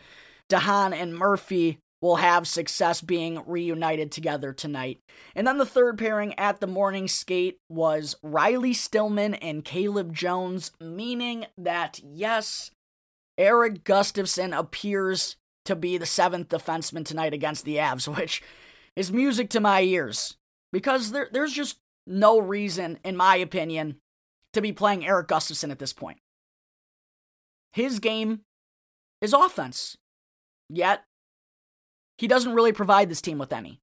DeHaan 0.49 0.93
and 0.93 1.15
Murphy, 1.15 1.79
will 2.01 2.17
have 2.17 2.47
success 2.47 3.01
being 3.01 3.41
reunited 3.45 4.11
together 4.11 4.53
tonight. 4.53 4.99
And 5.35 5.45
then 5.45 5.57
the 5.57 5.65
third 5.65 5.97
pairing 5.97 6.37
at 6.39 6.59
the 6.59 6.67
morning 6.67 7.07
skate 7.07 7.59
was 7.67 8.15
Riley 8.23 8.73
Stillman 8.73 9.33
and 9.35 9.65
Caleb 9.65 10.13
Jones, 10.13 10.71
meaning 10.79 11.45
that 11.57 11.99
yes, 12.03 12.71
Erik 13.37 13.83
Gustafsson 13.83 14.57
appears 14.57 15.35
to 15.65 15.75
be 15.75 15.97
the 15.97 16.05
seventh 16.05 16.49
defenseman 16.49 17.05
tonight 17.05 17.33
against 17.33 17.65
the 17.65 17.75
Avs, 17.75 18.07
which 18.17 18.41
is 18.95 19.11
music 19.11 19.49
to 19.49 19.59
my 19.59 19.81
ears. 19.81 20.37
Because 20.71 21.11
there, 21.11 21.27
there's 21.31 21.53
just 21.53 21.79
no 22.05 22.39
reason, 22.39 22.99
in 23.03 23.15
my 23.15 23.35
opinion, 23.35 23.97
to 24.53 24.61
be 24.61 24.71
playing 24.71 25.05
Erik 25.05 25.27
Gustafsson 25.27 25.71
at 25.71 25.79
this 25.79 25.93
point. 25.93 26.17
His 27.71 27.99
game 27.99 28.41
is 29.21 29.33
offense. 29.33 29.97
Yet, 30.69 31.03
he 32.17 32.27
doesn't 32.27 32.53
really 32.53 32.71
provide 32.71 33.09
this 33.09 33.21
team 33.21 33.37
with 33.37 33.53
any. 33.53 33.79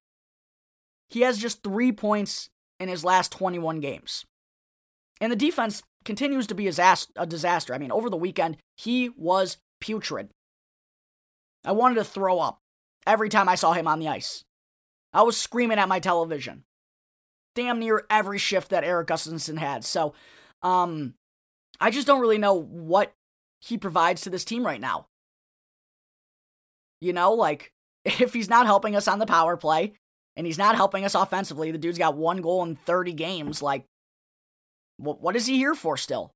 He 1.08 1.20
has 1.20 1.38
just 1.38 1.62
three 1.62 1.92
points 1.92 2.50
in 2.80 2.88
his 2.88 3.04
last 3.04 3.32
21 3.32 3.80
games. 3.80 4.24
And 5.20 5.32
the 5.32 5.36
defense 5.36 5.82
continues 6.04 6.46
to 6.48 6.54
be 6.54 6.68
a 6.68 7.26
disaster. 7.26 7.74
I 7.74 7.78
mean, 7.78 7.92
over 7.92 8.10
the 8.10 8.16
weekend, 8.16 8.58
he 8.76 9.10
was 9.10 9.58
putrid. 9.80 10.30
I 11.64 11.72
wanted 11.72 11.96
to 11.96 12.04
throw 12.04 12.38
up 12.38 12.60
every 13.06 13.28
time 13.28 13.48
I 13.48 13.54
saw 13.54 13.72
him 13.72 13.88
on 13.88 13.98
the 13.98 14.08
ice. 14.08 14.44
I 15.12 15.22
was 15.22 15.36
screaming 15.36 15.78
at 15.78 15.88
my 15.88 16.00
television 16.00 16.64
damn 17.56 17.80
near 17.80 18.04
every 18.08 18.38
shift 18.38 18.70
that 18.70 18.84
Erik 18.84 19.08
Gustafsson 19.08 19.58
had. 19.58 19.84
So, 19.84 20.14
um, 20.62 21.14
I 21.80 21.90
just 21.90 22.06
don't 22.06 22.20
really 22.20 22.38
know 22.38 22.54
what 22.54 23.12
he 23.60 23.76
provides 23.76 24.22
to 24.22 24.30
this 24.30 24.44
team 24.44 24.64
right 24.64 24.80
now. 24.80 25.08
You 27.00 27.12
know, 27.12 27.32
like 27.32 27.72
if 28.04 28.32
he's 28.32 28.48
not 28.48 28.66
helping 28.66 28.94
us 28.94 29.08
on 29.08 29.18
the 29.18 29.26
power 29.26 29.56
play 29.56 29.94
and 30.36 30.46
he's 30.46 30.58
not 30.58 30.76
helping 30.76 31.04
us 31.04 31.14
offensively, 31.14 31.70
the 31.72 31.78
dude's 31.78 31.98
got 31.98 32.16
one 32.16 32.40
goal 32.40 32.62
in 32.62 32.76
30 32.76 33.12
games. 33.14 33.60
Like, 33.60 33.84
what 34.98 35.20
what 35.20 35.36
is 35.36 35.46
he 35.46 35.56
here 35.56 35.74
for 35.74 35.96
still? 35.96 36.32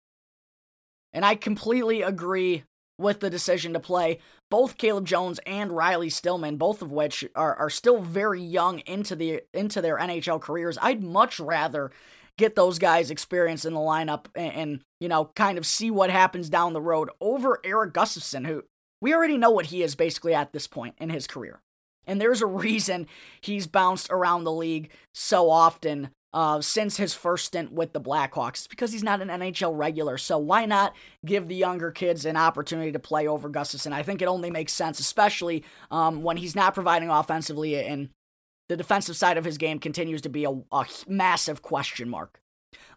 And 1.13 1.25
I 1.25 1.35
completely 1.35 2.03
agree 2.03 2.65
with 3.01 3.21
the 3.21 3.31
decision 3.31 3.73
to 3.73 3.81
play 3.81 4.19
both 4.51 4.79
Caleb 4.79 5.07
Jones 5.07 5.41
and 5.47 5.73
Riley 5.73 6.11
Stillman, 6.11 6.57
both 6.57 6.83
of 6.83 6.93
which 6.93 7.25
are, 7.35 7.57
are 7.57 7.71
still 7.71 8.01
very 8.01 8.43
young 8.43 8.81
into 8.81 9.17
the 9.17 9.43
into 9.53 9.81
their 9.81 9.99
NHL 9.99 10.41
careers. 10.41 10.79
I'd 10.81 11.03
much 11.03 11.41
rather 11.41 11.91
get 12.37 12.55
those 12.55 12.79
guys 12.79 13.11
experience 13.11 13.65
in 13.65 13.75
the 13.75 13.81
lineup 13.81 14.27
and, 14.35 14.53
and, 14.53 14.81
you 14.99 15.09
know 15.09 15.31
kind 15.35 15.59
of 15.59 15.67
see 15.67 15.91
what 15.91 16.11
happens 16.11 16.49
down 16.49 16.73
the 16.73 16.81
road 16.81 17.11
over 17.21 17.61
Erik 17.65 17.93
Gustafsson, 17.93 18.47
who 18.47 18.65
we 19.01 19.15
already 19.15 19.39
know 19.39 19.51
what 19.51 19.67
he 19.67 19.83
is 19.83 19.95
basically 19.95 20.35
at 20.35 20.53
this 20.53 20.67
point 20.67 20.95
in 20.99 21.11
his 21.11 21.27
career. 21.27 21.61
And 22.07 22.21
there's 22.21 22.43
a 22.43 22.47
reason 22.47 23.07
he's 23.41 23.67
bounced 23.67 24.09
around 24.11 24.45
the 24.45 24.53
league 24.53 24.91
so 25.15 25.51
often 25.51 26.11
uh, 26.33 26.61
since 26.61 26.97
his 26.97 27.15
first 27.15 27.47
stint 27.47 27.73
with 27.73 27.93
the 27.93 28.01
Blackhawks. 28.01 28.59
It's 28.59 28.67
because 28.67 28.93
he's 28.93 29.03
not 29.03 29.21
an 29.21 29.29
NHL 29.29 29.77
regular. 29.77 30.17
So 30.19 30.39
why 30.39 30.67
not 30.67 30.95
give 31.25 31.49
the 31.49 31.57
younger 31.57 31.91
kids 31.91 32.25
an 32.25 32.37
opportunity 32.37 32.93
to 32.93 32.99
play 32.99 33.27
over 33.27 33.51
Gustafsson? 33.51 33.93
I 33.93 34.03
think 34.03 34.23
it 34.23 34.29
only 34.29 34.51
makes 34.51 34.73
sense, 34.73 35.01
especially 35.01 35.65
um, 35.91 36.23
when 36.23 36.37
he's 36.37 36.55
not 36.55 36.75
providing 36.75 37.11
offensively 37.11 37.77
and 37.77 38.11
the 38.69 38.77
defensive 38.77 39.17
side 39.17 39.37
of 39.37 39.45
his 39.45 39.59
game 39.59 39.81
continues 39.81 40.23
to 40.23 40.29
be 40.29 40.45
a, 40.45 40.51
a 40.51 40.87
massive 41.09 41.61
question 41.61 42.09
mark. 42.09 42.41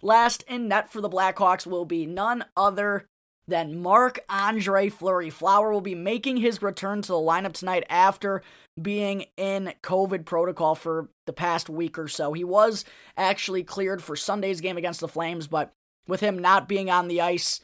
Last 0.03 0.43
in 0.47 0.67
net 0.67 0.91
for 0.91 1.01
the 1.01 1.09
Blackhawks 1.09 1.65
will 1.65 1.85
be 1.85 2.05
none 2.05 2.45
other 2.55 3.07
than 3.47 3.81
Marc 3.81 4.19
Andre 4.29 4.89
Fleury. 4.89 5.29
Flower 5.29 5.71
will 5.71 5.81
be 5.81 5.95
making 5.95 6.37
his 6.37 6.61
return 6.61 7.01
to 7.01 7.09
the 7.09 7.13
lineup 7.15 7.53
tonight 7.53 7.83
after 7.89 8.41
being 8.81 9.25
in 9.37 9.73
COVID 9.83 10.25
protocol 10.25 10.75
for 10.75 11.09
the 11.25 11.33
past 11.33 11.69
week 11.69 11.97
or 11.99 12.07
so. 12.07 12.33
He 12.33 12.43
was 12.43 12.85
actually 13.17 13.63
cleared 13.63 14.01
for 14.01 14.15
Sunday's 14.15 14.61
game 14.61 14.77
against 14.77 14.99
the 14.99 15.07
Flames, 15.07 15.47
but 15.47 15.71
with 16.07 16.21
him 16.21 16.39
not 16.39 16.67
being 16.67 16.89
on 16.89 17.07
the 17.07 17.21
ice 17.21 17.61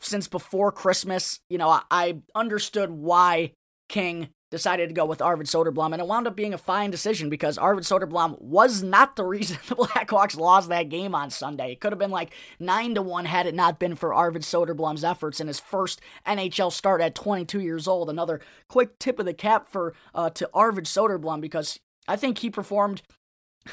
since 0.00 0.28
before 0.28 0.72
Christmas, 0.72 1.40
you 1.48 1.58
know, 1.58 1.80
I 1.90 2.18
understood 2.34 2.90
why 2.90 3.52
King 3.88 4.28
decided 4.50 4.88
to 4.88 4.94
go 4.94 5.04
with 5.04 5.20
Arvid 5.20 5.46
Soderblom, 5.46 5.92
and 5.92 6.00
it 6.00 6.06
wound 6.06 6.26
up 6.26 6.36
being 6.36 6.54
a 6.54 6.58
fine 6.58 6.90
decision 6.90 7.28
because 7.28 7.58
Arvid 7.58 7.84
Soderblom 7.84 8.40
was 8.40 8.82
not 8.82 9.16
the 9.16 9.24
reason 9.36 9.58
the 9.68 9.76
Blackhawks 9.76 10.36
lost 10.36 10.68
that 10.68 10.88
game 10.88 11.14
on 11.14 11.30
Sunday. 11.30 11.72
It 11.72 11.80
could 11.80 11.92
have 11.92 11.98
been 11.98 12.10
like 12.10 12.32
9 12.60 12.94
to 12.94 13.02
1 13.02 13.24
had 13.24 13.46
it 13.46 13.54
not 13.54 13.78
been 13.78 13.94
for 13.94 14.14
Arvid 14.14 14.42
Soderblom's 14.42 15.04
efforts 15.04 15.40
in 15.40 15.46
his 15.46 15.60
first 15.60 16.00
NHL 16.26 16.72
start 16.72 17.00
at 17.00 17.14
22 17.14 17.60
years 17.60 17.88
old. 17.88 18.08
Another 18.08 18.40
quick 18.68 18.98
tip 18.98 19.18
of 19.18 19.26
the 19.26 19.34
cap 19.34 19.68
for 19.68 19.94
uh, 20.14 20.30
to 20.30 20.48
Arvid 20.54 20.84
Soderblom 20.84 21.40
because 21.40 21.80
I 22.08 22.16
think 22.16 22.38
he 22.38 22.50
performed 22.50 23.02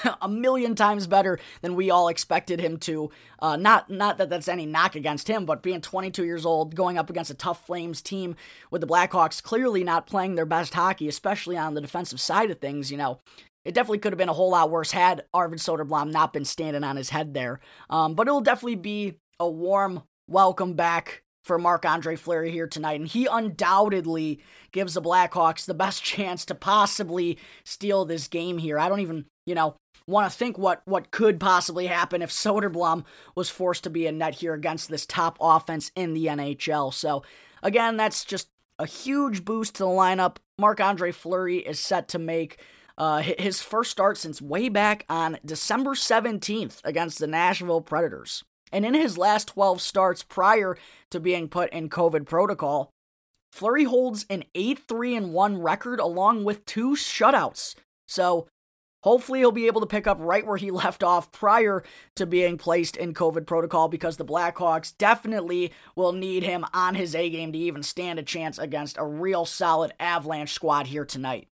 a 0.22 0.30
million 0.30 0.76
times 0.76 1.08
better 1.08 1.40
than 1.62 1.76
we 1.76 1.90
all 1.90 2.08
expected 2.08 2.60
him 2.60 2.78
to. 2.78 3.10
Uh, 3.40 3.56
not 3.56 3.90
not 3.90 4.18
that 4.18 4.30
that's 4.30 4.48
any 4.48 4.66
knock 4.66 4.96
against 4.96 5.30
him, 5.30 5.46
but 5.46 5.64
being 5.64 5.82
22 5.82 6.24
years 6.24 6.46
old, 6.46 6.76
going 6.76 6.98
up 6.98 7.10
against 7.10 7.32
a 7.32 7.36
tough 7.36 7.66
Flames 7.66 8.02
team 8.02 8.36
with 8.72 8.82
the 8.82 8.88
Blackhawks 8.88 9.42
clearly 9.42 9.84
not 9.84 10.08
playing 10.08 10.36
their 10.36 10.46
best 10.46 10.74
hockey, 10.74 11.08
especially 11.08 11.58
on 11.58 11.74
the 11.74 11.82
defensive 11.82 12.20
side 12.20 12.52
of 12.52 12.60
things. 12.60 12.92
You 12.92 12.98
know, 12.98 13.20
it 13.66 13.74
definitely 13.74 14.00
could 14.00 14.14
have 14.14 14.18
been 14.18 14.30
a 14.30 14.34
whole 14.34 14.52
lot 14.52 14.70
worse 14.70 14.92
had 14.92 15.24
Arvid 15.34 15.60
Soderblom 15.60 16.12
not 16.12 16.34
been 16.34 16.46
standing 16.46 16.84
on 16.84 16.98
his 16.98 17.10
head 17.10 17.34
there. 17.34 17.60
Um, 17.90 18.14
but 18.16 18.28
it'll 18.28 18.42
definitely 18.42 18.76
be 18.76 19.16
a 19.40 19.50
warm 19.50 20.04
welcome 20.28 20.74
back 20.74 21.24
for 21.44 21.58
Marc 21.58 21.86
Andre 21.86 22.16
Fleury 22.16 22.52
here 22.52 22.68
tonight, 22.68 23.00
and 23.00 23.08
he 23.08 23.26
undoubtedly 23.26 24.40
gives 24.72 24.94
the 24.94 25.02
Blackhawks 25.02 25.66
the 25.66 25.74
best 25.74 26.04
chance 26.04 26.46
to 26.46 26.56
possibly 26.56 27.38
steal 27.64 28.06
this 28.06 28.28
game 28.28 28.58
here. 28.58 28.80
I 28.80 28.90
don't 28.90 29.02
even, 29.02 29.26
you 29.46 29.56
know, 29.56 29.76
want 30.08 30.32
to 30.32 30.38
think 30.38 30.58
what 30.58 30.82
what 30.86 31.12
could 31.12 31.39
possibly 31.39 31.88
happen 31.88 32.22
if 32.22 32.30
Soderblom 32.30 33.06
was 33.36 33.50
forced 33.50 33.84
to 33.84 33.89
be 33.89 34.06
a 34.06 34.12
net 34.12 34.36
here 34.36 34.54
against 34.54 34.89
this 34.89 35.06
top 35.06 35.38
offense 35.39 35.92
in 35.96 36.13
the 36.13 36.26
NHL. 36.26 36.94
So 36.94 37.24
again, 37.62 37.98
that's 37.98 38.26
just 38.26 38.50
a 38.80 38.86
huge 38.86 39.46
boost 39.46 39.76
to 39.76 39.84
the 39.84 39.89
lineup. 39.89 40.38
Marc 40.58 40.80
Andre 40.80 41.12
Fleury 41.12 41.60
is 41.60 41.80
set 41.80 42.08
to 42.10 42.20
make 42.20 42.60
uh, 42.98 43.22
his 43.22 43.62
first 43.62 43.92
start 43.92 44.18
since 44.18 44.42
way 44.42 44.70
back 44.70 45.06
on 45.10 45.39
December 45.44 45.92
17th 45.92 46.80
against 46.84 47.20
the 47.20 47.28
Nashville 47.28 47.82
Predators. 47.82 48.44
And 48.72 48.86
in 48.86 48.94
his 48.94 49.18
last 49.18 49.50
12 49.50 49.82
starts 49.82 50.24
prior 50.24 50.78
to 51.12 51.20
being 51.20 51.48
put 51.48 51.72
in 51.72 51.89
COVID 51.89 52.26
protocol, 52.26 52.89
Fleury 53.52 53.84
holds 53.84 54.26
an 54.30 54.44
8 54.56 54.80
3 54.88 55.20
1 55.20 55.62
record 55.62 56.00
along 56.00 56.44
with 56.44 56.66
two 56.66 56.96
shutouts. 56.96 57.76
So 58.08 58.48
Hopefully, 59.04 59.39
he'll 59.39 59.52
be 59.52 59.68
able 59.68 59.82
to 59.82 59.88
pick 59.88 60.08
up 60.08 60.18
right 60.20 60.46
where 60.46 60.58
he 60.58 60.72
left 60.84 61.04
off 61.04 61.32
prior 61.32 61.84
to 62.16 62.26
being 62.26 62.58
placed 62.58 62.96
in 62.96 63.13
COVID 63.13 63.46
protocol 63.46 63.88
because 63.88 64.18
the 64.18 64.26
Blackhawks 64.26 64.98
definitely 64.98 65.72
will 65.96 66.13
need 66.13 66.44
him 66.44 66.66
on 66.74 66.96
his 66.96 67.13
A 67.13 67.30
game 67.30 67.52
to 67.52 67.58
even 67.58 67.84
stand 67.84 68.18
a 68.18 68.24
chance 68.24 68.58
against 68.58 68.98
a 68.98 69.06
real 69.06 69.46
solid 69.46 69.94
Avalanche 70.00 70.54
squad 70.54 70.88
here 70.88 71.06
tonight. 71.06 71.48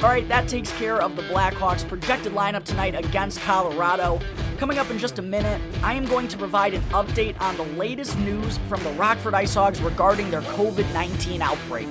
All 0.00 0.08
right, 0.08 0.28
that 0.28 0.46
takes 0.46 0.70
care 0.78 1.02
of 1.02 1.16
the 1.16 1.22
Blackhawks' 1.22 1.86
projected 1.86 2.32
lineup 2.32 2.64
tonight 2.64 2.94
against 2.94 3.40
Colorado. 3.40 4.20
Coming 4.56 4.78
up 4.78 4.90
in 4.90 4.98
just 4.98 5.18
a 5.18 5.22
minute, 5.22 5.60
I 5.82 5.94
am 5.94 6.06
going 6.06 6.28
to 6.28 6.38
provide 6.38 6.72
an 6.72 6.82
update 6.90 7.38
on 7.40 7.56
the 7.56 7.64
latest 7.64 8.16
news 8.20 8.58
from 8.68 8.82
the 8.84 8.90
Rockford 8.92 9.34
Ice 9.34 9.54
Hogs 9.54 9.80
regarding 9.80 10.30
their 10.30 10.42
COVID 10.42 10.92
19 10.94 11.42
outbreak. 11.42 11.88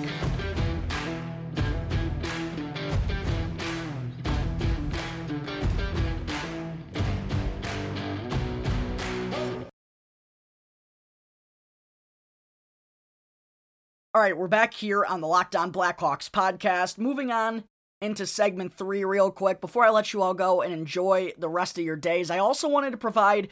All 14.18 14.24
right, 14.24 14.36
we're 14.36 14.48
back 14.48 14.74
here 14.74 15.06
on 15.06 15.22
the 15.22 15.28
Locked 15.28 15.56
On 15.56 15.72
Blackhawks 15.72 16.28
podcast. 16.28 16.98
Moving 16.98 17.32
on 17.32 17.66
into 18.02 18.26
segment 18.26 18.74
three, 18.74 19.06
real 19.06 19.30
quick. 19.30 19.62
Before 19.62 19.84
I 19.84 19.92
let 19.92 20.12
you 20.12 20.24
all 20.24 20.34
go 20.34 20.64
and 20.64 20.74
enjoy 20.74 21.34
the 21.38 21.48
rest 21.48 21.78
of 21.78 21.86
your 21.86 21.96
days, 21.96 22.32
I 22.32 22.40
also 22.40 22.68
wanted 22.68 22.90
to 22.90 22.98
provide 22.98 23.48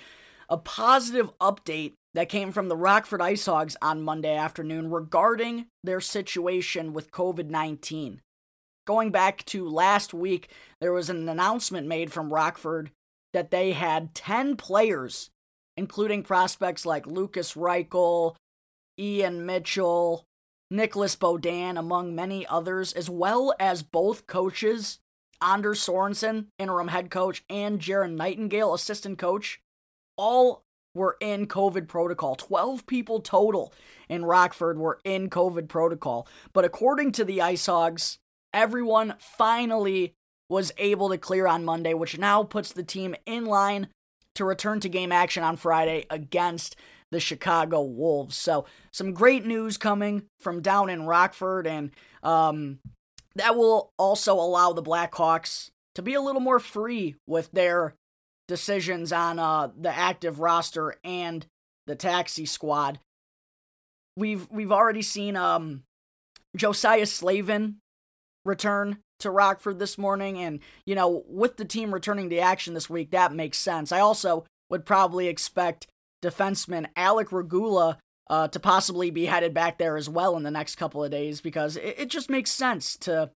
a 0.49 0.57
positive 0.57 1.29
update 1.37 1.93
that 2.15 2.29
came 2.29 2.51
from 2.51 2.67
the 2.67 2.75
Rockford 2.75 3.21
Ice 3.21 3.45
Hogs 3.45 3.77
on 3.79 4.01
Monday 4.01 4.35
afternoon 4.35 4.89
regarding 4.89 5.67
their 5.83 6.01
situation 6.01 6.93
with 6.93 7.11
COVID 7.11 7.47
19. 7.47 8.21
Going 8.87 9.11
back 9.11 9.45
to 9.45 9.69
last 9.69 10.15
week, 10.15 10.49
there 10.81 10.93
was 10.93 11.11
an 11.11 11.29
announcement 11.29 11.85
made 11.85 12.11
from 12.11 12.33
Rockford 12.33 12.89
that 13.33 13.51
they 13.51 13.73
had 13.73 14.15
10 14.15 14.55
players, 14.55 15.29
including 15.77 16.23
prospects 16.23 16.87
like 16.87 17.05
Lukas 17.05 17.53
Reichel, 17.53 18.35
Ian 18.97 19.45
Mitchell, 19.45 20.25
Nicolas 20.75 21.15
Beaudin, 21.15 21.77
among 21.77 22.15
many 22.15 22.45
others, 22.47 22.93
as 22.93 23.09
well 23.09 23.53
as 23.59 23.83
both 23.83 24.27
coaches, 24.27 24.99
Anders 25.41 25.79
Sorensen, 25.79 26.47
interim 26.57 26.89
head 26.89 27.09
coach, 27.09 27.43
and 27.49 27.79
Jaron 27.79 28.15
Nightingale, 28.15 28.73
assistant 28.73 29.17
coach, 29.17 29.61
all 30.17 30.63
were 30.93 31.17
in 31.19 31.45
COVID 31.45 31.87
protocol. 31.87 32.35
12 32.35 32.87
people 32.87 33.19
total 33.19 33.73
in 34.07 34.25
Rockford 34.25 34.77
were 34.77 34.99
in 35.03 35.29
COVID 35.29 35.67
protocol. 35.67 36.27
But 36.53 36.65
according 36.65 37.11
to 37.13 37.25
the 37.25 37.41
Ice 37.41 37.65
Hogs, 37.65 38.19
everyone 38.53 39.15
finally 39.19 40.13
was 40.49 40.71
able 40.77 41.09
to 41.09 41.17
clear 41.17 41.47
on 41.47 41.65
Monday, 41.65 41.93
which 41.93 42.17
now 42.17 42.43
puts 42.43 42.71
the 42.71 42.83
team 42.83 43.15
in 43.25 43.45
line 43.45 43.89
to 44.35 44.45
return 44.45 44.79
to 44.81 44.89
game 44.89 45.11
action 45.11 45.43
on 45.43 45.57
Friday 45.57 46.05
against 46.09 46.75
the 47.15 47.21
Chicago 47.21 47.81
Wolves. 47.81 48.35
So, 48.35 48.65
some 48.91 49.13
great 49.13 49.45
news 49.45 49.77
coming 49.77 50.23
from 50.41 50.61
down 50.61 50.89
in 50.89 51.05
Rockford, 51.05 51.65
and 51.65 51.91
um, 52.21 52.79
that 53.35 53.55
will 53.55 53.93
also 53.97 54.33
allow 54.33 54.73
the 54.73 54.83
Blackhawks 54.83 55.69
to 55.95 56.01
be 56.01 56.13
a 56.13 56.19
little 56.19 56.41
more 56.41 56.59
free 56.59 57.15
with 57.25 57.49
their 57.53 57.95
decisions 58.49 59.13
on 59.13 59.39
uh, 59.39 59.69
the 59.79 59.97
active 59.97 60.41
roster 60.41 60.95
and 61.05 61.45
the 61.87 61.95
taxi 61.95 62.45
squad. 62.45 62.99
We've 64.17 64.51
we've 64.51 64.73
already 64.73 65.01
seen 65.01 65.37
um, 65.37 65.83
Josiah 66.53 67.05
Slavin 67.05 67.77
return 68.43 68.97
to 69.19 69.31
Rockford 69.31 69.79
this 69.79 69.97
morning, 69.97 70.37
and 70.37 70.59
you 70.85 70.95
know, 70.95 71.23
with 71.29 71.55
the 71.55 71.63
team 71.63 71.93
returning 71.93 72.29
to 72.29 72.39
action 72.39 72.73
this 72.73 72.89
week, 72.89 73.11
that 73.11 73.33
makes 73.33 73.57
sense. 73.57 73.93
I 73.93 74.01
also 74.01 74.45
would 74.69 74.85
probably 74.85 75.29
expect 75.29 75.87
defenseman 76.21 76.87
Alec 76.95 77.31
Regula 77.31 77.97
uh, 78.29 78.47
to 78.47 78.59
possibly 78.59 79.11
be 79.11 79.25
headed 79.25 79.53
back 79.53 79.77
there 79.77 79.97
as 79.97 80.09
well 80.09 80.35
in 80.35 80.43
the 80.43 80.51
next 80.51 80.75
couple 80.75 81.03
of 81.03 81.11
days 81.11 81.41
because 81.41 81.77
it, 81.77 81.95
it 81.97 82.09
just 82.09 82.29
makes 82.29 82.51
sense 82.51 82.97
to 82.97 83.29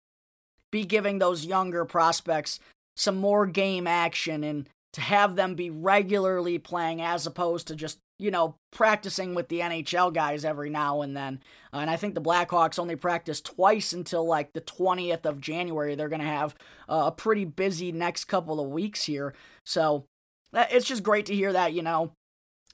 be 0.71 0.83
giving 0.85 1.19
those 1.19 1.45
younger 1.45 1.85
prospects 1.85 2.59
some 2.95 3.17
more 3.17 3.45
game 3.45 3.87
action 3.87 4.43
and 4.43 4.67
to 4.93 5.01
have 5.01 5.35
them 5.35 5.55
be 5.55 5.69
regularly 5.69 6.57
playing 6.57 7.01
as 7.01 7.27
opposed 7.27 7.67
to 7.67 7.75
just, 7.75 7.99
you 8.17 8.31
know, 8.31 8.55
practicing 8.71 9.35
with 9.35 9.47
the 9.47 9.59
NHL 9.59 10.11
guys 10.11 10.43
every 10.43 10.69
now 10.69 11.01
and 11.01 11.15
then. 11.15 11.41
Uh, 11.71 11.77
and 11.77 11.89
I 11.89 11.95
think 11.95 12.15
the 12.15 12.21
Blackhawks 12.21 12.79
only 12.79 12.95
practice 12.95 13.39
twice 13.39 13.93
until 13.93 14.25
like 14.25 14.53
the 14.53 14.61
20th 14.61 15.25
of 15.25 15.39
January. 15.39 15.93
They're 15.93 16.09
going 16.09 16.21
to 16.21 16.27
have 16.27 16.55
uh, 16.89 17.03
a 17.05 17.11
pretty 17.11 17.45
busy 17.45 17.91
next 17.91 18.25
couple 18.25 18.59
of 18.59 18.69
weeks 18.69 19.03
here. 19.03 19.35
So 19.63 20.05
it's 20.53 20.87
just 20.87 21.03
great 21.03 21.27
to 21.27 21.35
hear 21.35 21.53
that, 21.53 21.73
you 21.73 21.83
know, 21.83 22.13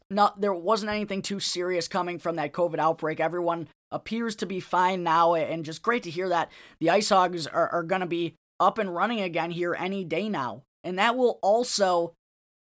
not 0.09 0.41
there 0.41 0.53
wasn't 0.53 0.91
anything 0.91 1.21
too 1.21 1.39
serious 1.39 1.87
coming 1.87 2.19
from 2.19 2.35
that 2.35 2.53
COVID 2.53 2.79
outbreak. 2.79 3.19
Everyone 3.19 3.67
appears 3.91 4.35
to 4.37 4.45
be 4.45 4.59
fine 4.59 5.03
now, 5.03 5.33
and 5.33 5.65
just 5.65 5.81
great 5.81 6.03
to 6.03 6.11
hear 6.11 6.29
that 6.29 6.51
the 6.79 6.89
Ice 6.89 7.09
Hogs 7.09 7.47
are, 7.47 7.69
are 7.69 7.83
going 7.83 8.01
to 8.01 8.07
be 8.07 8.35
up 8.59 8.77
and 8.77 8.93
running 8.93 9.21
again 9.21 9.51
here 9.51 9.75
any 9.75 10.03
day 10.03 10.29
now. 10.29 10.63
And 10.83 10.99
that 10.99 11.17
will 11.17 11.39
also 11.41 12.13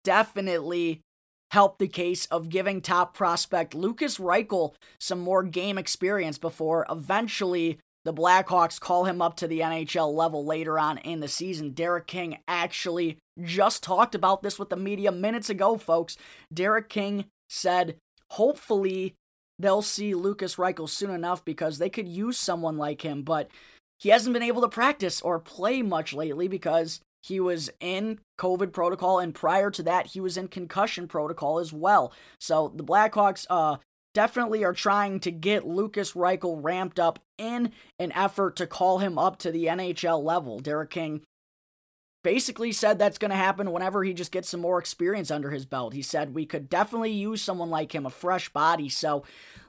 definitely 0.04 1.00
help 1.50 1.78
the 1.78 1.88
case 1.88 2.26
of 2.26 2.48
giving 2.48 2.80
top 2.80 3.14
prospect 3.14 3.74
Lukas 3.74 4.18
Reichel 4.18 4.74
some 4.98 5.20
more 5.20 5.42
game 5.42 5.78
experience 5.78 6.38
before 6.38 6.86
eventually 6.90 7.78
the 8.04 8.12
Blackhawks 8.12 8.80
call 8.80 9.04
him 9.04 9.22
up 9.22 9.36
to 9.36 9.48
the 9.48 9.60
NHL 9.60 10.12
level 10.12 10.44
later 10.44 10.78
on 10.78 10.98
in 10.98 11.20
the 11.20 11.28
season. 11.28 11.70
Derek 11.70 12.06
King 12.06 12.38
actually 12.46 13.18
just 13.42 13.82
talked 13.82 14.14
about 14.14 14.42
this 14.42 14.58
with 14.58 14.68
the 14.68 14.76
media 14.76 15.10
minutes 15.10 15.48
ago, 15.48 15.78
folks. 15.78 16.16
Derek 16.52 16.88
King 16.88 17.26
said, 17.48 17.96
hopefully 18.30 19.14
they'll 19.58 19.82
see 19.82 20.14
Lukas 20.14 20.56
Reichel 20.56 20.88
soon 20.88 21.10
enough 21.10 21.44
because 21.44 21.78
they 21.78 21.90
could 21.90 22.08
use 22.08 22.38
someone 22.38 22.76
like 22.76 23.02
him, 23.02 23.22
but 23.22 23.48
he 23.98 24.08
hasn't 24.08 24.34
been 24.34 24.42
able 24.42 24.62
to 24.62 24.68
practice 24.68 25.20
or 25.20 25.38
play 25.38 25.82
much 25.82 26.12
lately 26.12 26.48
because 26.48 27.00
he 27.22 27.40
was 27.40 27.70
in 27.80 28.18
COVID 28.38 28.72
protocol, 28.72 29.18
and 29.18 29.34
prior 29.34 29.70
to 29.70 29.82
that, 29.84 30.08
he 30.08 30.20
was 30.20 30.36
in 30.36 30.48
concussion 30.48 31.08
protocol 31.08 31.58
as 31.58 31.72
well. 31.72 32.12
So 32.38 32.70
the 32.74 32.84
Blackhawks 32.84 33.46
uh, 33.48 33.78
definitely 34.12 34.62
are 34.62 34.74
trying 34.74 35.20
to 35.20 35.30
get 35.30 35.66
Lukas 35.66 36.12
Reichel 36.12 36.58
ramped 36.62 37.00
up 37.00 37.18
in 37.38 37.72
an 37.98 38.12
effort 38.12 38.56
to 38.56 38.66
call 38.66 38.98
him 38.98 39.18
up 39.18 39.38
to 39.38 39.50
the 39.50 39.66
NHL 39.66 40.22
level. 40.22 40.58
Derek 40.58 40.90
King 40.90 41.22
basically 42.24 42.72
said 42.72 42.98
that's 42.98 43.18
going 43.18 43.30
to 43.30 43.36
happen 43.36 43.70
whenever 43.70 44.02
he 44.02 44.12
just 44.12 44.32
gets 44.32 44.48
some 44.48 44.60
more 44.60 44.80
experience 44.80 45.30
under 45.30 45.50
his 45.50 45.64
belt. 45.64 45.94
He 45.94 46.02
said 46.02 46.34
we 46.34 46.46
could 46.46 46.68
definitely 46.68 47.12
use 47.12 47.40
someone 47.40 47.70
like 47.70 47.94
him, 47.94 48.04
a 48.04 48.10
fresh 48.10 48.48
body. 48.48 48.88
So 48.88 49.22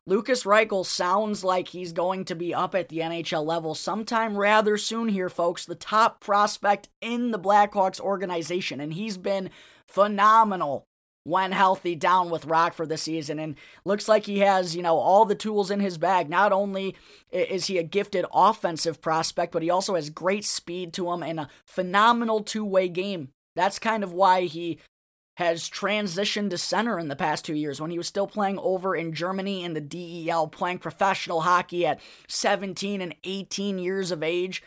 Lukas 0.08 0.44
Reichel 0.44 0.86
sounds 0.86 1.44
like 1.44 1.68
he's 1.68 1.94
going 1.94 2.26
to 2.26 2.36
be 2.36 2.54
up 2.54 2.74
at 2.74 2.90
the 2.90 3.00
NHL 3.00 3.46
level 3.46 3.76
sometime 3.76 4.36
rather 4.38 4.78
soon 4.78 5.10
here, 5.10 5.30
folks. 5.30 5.66
The 5.66 5.76
top 5.76 6.20
prospect 6.20 6.90
in 7.02 7.30
the 7.30 7.40
Blackhawks 7.40 8.00
organization, 8.00 8.80
and 8.80 8.94
he's 8.94 9.18
been 9.18 9.52
phenomenal 9.86 10.88
when 11.26 11.52
healthy 11.52 11.96
down 11.96 12.30
with 12.30 12.46
Rockford 12.46 12.88
this 12.88 13.02
season 13.02 13.40
and 13.40 13.56
looks 13.84 14.08
like 14.08 14.28
he 14.28 14.40
has, 14.40 14.76
you 14.76 14.84
know, 14.84 14.98
all 14.98 15.26
the 15.26 15.34
tools 15.34 15.72
in 15.72 15.80
his 15.80 15.98
bag. 15.98 16.30
Not 16.30 16.54
only 16.54 16.96
is 17.32 17.66
he 17.66 17.80
a 17.80 17.84
gifted 17.84 18.26
offensive 18.32 19.02
prospect, 19.02 19.52
but 19.52 19.64
he 19.64 19.70
also 19.72 19.96
has 19.96 20.12
great 20.12 20.46
speed 20.46 20.94
to 20.94 21.12
him 21.12 21.24
and 21.24 21.40
a 21.40 21.50
phenomenal 21.66 22.44
two-way 22.44 22.90
game. 22.90 23.30
That's 23.56 23.80
kind 23.80 24.04
of 24.04 24.14
why 24.14 24.42
he 24.44 24.80
has 25.38 25.68
transitioned 25.68 26.52
to 26.52 26.60
center 26.60 27.00
in 27.00 27.08
the 27.08 27.16
past 27.16 27.44
two 27.44 27.56
years 27.56 27.82
when 27.82 27.90
he 27.90 27.98
was 27.98 28.08
still 28.08 28.28
playing 28.28 28.60
over 28.60 28.96
in 28.96 29.12
Germany 29.12 29.64
in 29.64 29.74
the 29.74 29.82
DEL, 29.82 30.48
playing 30.48 30.78
professional 30.78 31.42
hockey 31.42 31.88
at 31.88 32.00
17 32.28 33.02
and 33.02 33.16
18 33.24 33.80
years 33.80 34.12
of 34.12 34.22
age. 34.22 34.62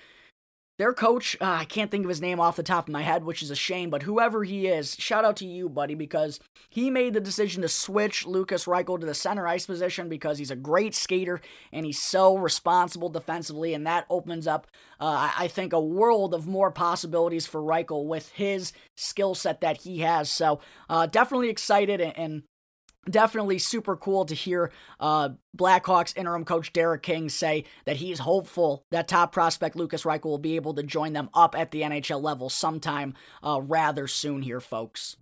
Their 0.78 0.92
coach, 0.92 1.36
uh, 1.40 1.44
I 1.44 1.64
can't 1.64 1.90
think 1.90 2.04
of 2.04 2.08
his 2.08 2.20
name 2.20 2.38
off 2.38 2.54
the 2.54 2.62
top 2.62 2.86
of 2.86 2.92
my 2.92 3.02
head, 3.02 3.24
which 3.24 3.42
is 3.42 3.50
a 3.50 3.56
shame, 3.56 3.90
but 3.90 4.04
whoever 4.04 4.44
he 4.44 4.68
is, 4.68 4.94
shout 4.96 5.24
out 5.24 5.34
to 5.38 5.46
you, 5.46 5.68
buddy, 5.68 5.96
because 5.96 6.38
he 6.70 6.88
made 6.88 7.14
the 7.14 7.20
decision 7.20 7.62
to 7.62 7.68
switch 7.68 8.24
Lukas 8.24 8.66
Reichel 8.66 9.00
to 9.00 9.06
the 9.06 9.12
center 9.12 9.48
ice 9.48 9.66
position 9.66 10.08
because 10.08 10.38
he's 10.38 10.52
a 10.52 10.56
great 10.56 10.94
skater 10.94 11.40
and 11.72 11.84
he's 11.84 12.00
so 12.00 12.38
responsible 12.38 13.08
defensively, 13.08 13.74
and 13.74 13.84
that 13.88 14.06
opens 14.08 14.46
up, 14.46 14.68
uh, 15.00 15.32
I 15.36 15.48
think, 15.48 15.72
a 15.72 15.80
world 15.80 16.32
of 16.32 16.46
more 16.46 16.70
possibilities 16.70 17.44
for 17.44 17.60
Reichel 17.60 18.06
with 18.06 18.28
his 18.30 18.72
skill 18.96 19.34
set 19.34 19.60
that 19.60 19.78
he 19.78 19.98
has. 19.98 20.30
So, 20.30 20.60
uh, 20.88 21.06
definitely 21.06 21.48
excited 21.48 22.00
and, 22.00 22.16
and 22.16 22.42
definitely 23.09 23.59
super 23.59 23.97
cool 23.97 24.25
to 24.27 24.35
hear 24.35 24.71
uh, 25.01 25.31
Blackhawks 25.57 26.16
interim 26.16 26.44
coach 26.44 26.73
Derek 26.73 27.03
King 27.03 27.29
say 27.29 27.64
that 27.85 27.97
he's 27.97 28.21
hopeful 28.21 28.85
that 28.90 29.09
top 29.09 29.33
prospect 29.33 29.77
Lukas 29.77 30.05
Reichel 30.05 30.25
will 30.25 30.38
be 30.38 30.57
able 30.57 30.75
to 30.75 30.83
join 30.83 31.12
them 31.12 31.31
up 31.35 31.59
at 31.59 31.71
the 31.71 31.83
NHL 31.83 32.23
level 32.23 32.49
sometime 32.49 33.14
uh, 33.42 33.61
rather 33.62 34.07
soon 34.07 34.42
here, 34.42 34.61
folks. 34.61 35.16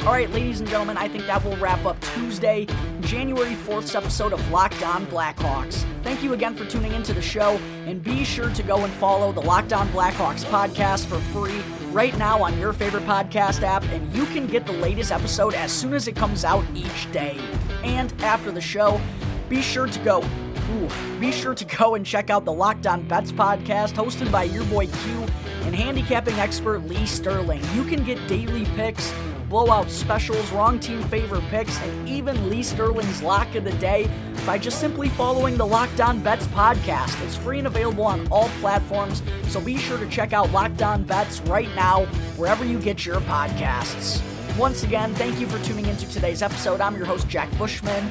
All 0.00 0.12
right, 0.12 0.30
ladies 0.30 0.60
and 0.60 0.68
gentlemen, 0.68 0.96
I 0.96 1.08
think 1.08 1.26
that 1.26 1.44
will 1.44 1.56
wrap 1.56 1.84
up 1.84 2.00
Tuesday, 2.14 2.66
January 3.00 3.54
4th's 3.54 3.94
episode 3.96 4.32
of 4.32 4.50
Locked 4.50 4.82
On 4.82 5.04
Blackhawks. 5.06 5.84
Thank 6.02 6.22
you 6.22 6.32
again 6.34 6.54
for 6.54 6.64
tuning 6.64 6.92
into 6.92 7.12
the 7.12 7.20
show, 7.20 7.60
and 7.84 8.02
be 8.02 8.24
sure 8.24 8.48
to 8.50 8.62
go 8.62 8.84
and 8.84 8.92
follow 8.94 9.32
the 9.32 9.42
Locked 9.42 9.72
On 9.72 9.88
Blackhawks 9.88 10.44
podcast 10.44 11.06
for 11.06 11.18
free 11.32 11.60
right 11.92 12.16
now 12.18 12.42
on 12.42 12.58
your 12.58 12.72
favorite 12.72 13.04
podcast 13.04 13.62
app, 13.62 13.82
and 13.84 14.14
you 14.14 14.26
can 14.26 14.46
get 14.46 14.66
the 14.66 14.72
latest 14.72 15.12
episode 15.12 15.54
as 15.54 15.72
soon 15.72 15.94
as 15.94 16.08
it 16.08 16.16
comes 16.16 16.44
out 16.44 16.64
each 16.74 17.10
day. 17.12 17.38
And 17.82 18.12
after 18.22 18.50
the 18.50 18.60
show, 18.60 19.00
be 19.48 19.62
sure 19.62 19.86
to 19.86 19.98
go 20.00 20.22
Ooh, 20.70 20.88
be 21.18 21.32
sure 21.32 21.54
to 21.54 21.64
go 21.64 21.94
and 21.94 22.04
check 22.04 22.28
out 22.28 22.44
the 22.44 22.52
Locked 22.52 22.86
On 22.86 23.00
Bets 23.08 23.32
podcast 23.32 23.94
hosted 23.94 24.30
by 24.30 24.44
your 24.44 24.64
boy 24.64 24.86
Q 24.86 25.26
and 25.62 25.74
handicapping 25.74 26.34
expert 26.34 26.80
Lee 26.80 27.06
Sterling. 27.06 27.62
You 27.74 27.84
can 27.84 28.04
get 28.04 28.18
daily 28.28 28.66
picks, 28.76 29.10
blowout 29.48 29.90
specials, 29.90 30.50
wrong 30.52 30.78
team 30.78 31.02
favorite 31.04 31.44
picks, 31.48 31.80
and 31.80 32.08
even 32.08 32.50
Lee 32.50 32.62
Sterling's 32.62 33.22
lock 33.22 33.54
of 33.54 33.64
the 33.64 33.72
day 33.72 34.08
by 34.46 34.58
just 34.58 34.80
simply 34.80 35.08
following 35.08 35.56
the 35.56 35.66
Locked 35.66 36.00
On 36.00 36.20
Bets 36.20 36.46
podcast. 36.48 37.22
It's 37.24 37.36
free 37.36 37.58
and 37.58 37.66
available 37.66 38.04
on 38.04 38.28
all 38.28 38.48
platforms, 38.60 39.22
so 39.48 39.60
be 39.60 39.76
sure 39.76 39.98
to 39.98 40.08
check 40.08 40.32
out 40.32 40.50
Locked 40.52 40.82
On 40.82 41.02
Bets 41.02 41.40
right 41.42 41.74
now 41.74 42.04
wherever 42.36 42.64
you 42.64 42.78
get 42.78 43.06
your 43.06 43.20
podcasts. 43.22 44.22
Once 44.58 44.82
again, 44.82 45.14
thank 45.14 45.40
you 45.40 45.46
for 45.46 45.62
tuning 45.64 45.86
into 45.86 46.08
today's 46.08 46.42
episode. 46.42 46.80
I'm 46.80 46.96
your 46.96 47.06
host, 47.06 47.28
Jack 47.28 47.50
Bushman. 47.56 48.10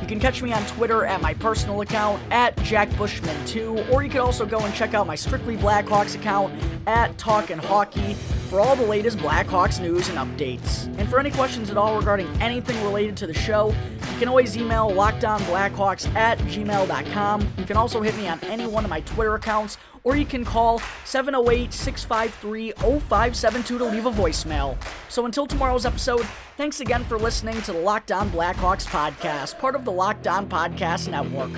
You 0.00 0.08
can 0.08 0.18
catch 0.18 0.42
me 0.42 0.52
on 0.52 0.64
Twitter 0.66 1.04
at 1.04 1.20
my 1.20 1.34
personal 1.34 1.80
account 1.80 2.20
at 2.32 2.56
JackBushman2, 2.56 3.92
or 3.92 4.02
you 4.02 4.10
can 4.10 4.20
also 4.20 4.44
go 4.44 4.58
and 4.60 4.74
check 4.74 4.94
out 4.94 5.06
my 5.06 5.14
Strictly 5.14 5.56
Blackhawks 5.56 6.16
account 6.16 6.52
at 6.86 7.16
Talkin' 7.18 7.58
Hockey 7.58 8.16
for 8.52 8.60
all 8.60 8.76
the 8.76 8.84
latest 8.84 9.16
Blackhawks 9.16 9.80
news 9.80 10.10
and 10.10 10.18
updates. 10.18 10.84
And 10.98 11.08
for 11.08 11.18
any 11.18 11.30
questions 11.30 11.70
at 11.70 11.78
all 11.78 11.96
regarding 11.96 12.28
anything 12.42 12.76
related 12.84 13.16
to 13.16 13.26
the 13.26 13.32
show, 13.32 13.68
you 13.68 14.18
can 14.18 14.28
always 14.28 14.54
email 14.58 14.90
lockedonblackhawks 14.90 16.14
at 16.14 16.36
gmail.com. 16.40 17.52
You 17.56 17.64
can 17.64 17.78
also 17.78 18.02
hit 18.02 18.14
me 18.18 18.28
on 18.28 18.38
any 18.44 18.66
one 18.66 18.84
of 18.84 18.90
my 18.90 19.00
Twitter 19.00 19.36
accounts, 19.36 19.78
or 20.04 20.16
you 20.16 20.26
can 20.26 20.44
call 20.44 20.82
708 21.06 21.72
653 21.72 22.72
0572 22.72 23.78
to 23.78 23.84
leave 23.86 24.04
a 24.04 24.10
voicemail. 24.10 24.76
So 25.08 25.24
until 25.24 25.46
tomorrow's 25.46 25.86
episode, 25.86 26.26
thanks 26.58 26.80
again 26.80 27.04
for 27.04 27.18
listening 27.18 27.62
to 27.62 27.72
the 27.72 27.78
Locked 27.78 28.12
On 28.12 28.28
Blackhawks 28.28 28.86
podcast, 28.86 29.58
part 29.60 29.74
of 29.74 29.86
the 29.86 29.92
Locked 29.92 30.26
On 30.26 30.46
Podcast 30.46 31.08
Network. 31.08 31.52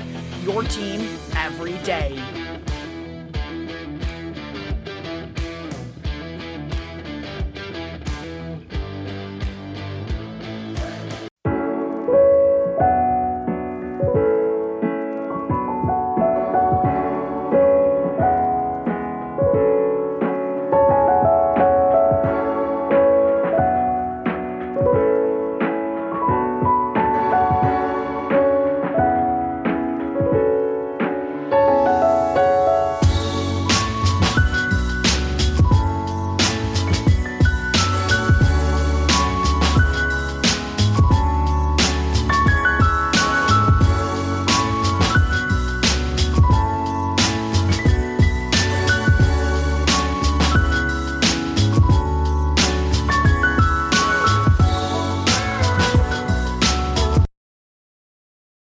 Your 0.45 0.63
team 0.63 1.19
every 1.35 1.77
day. 1.79 2.44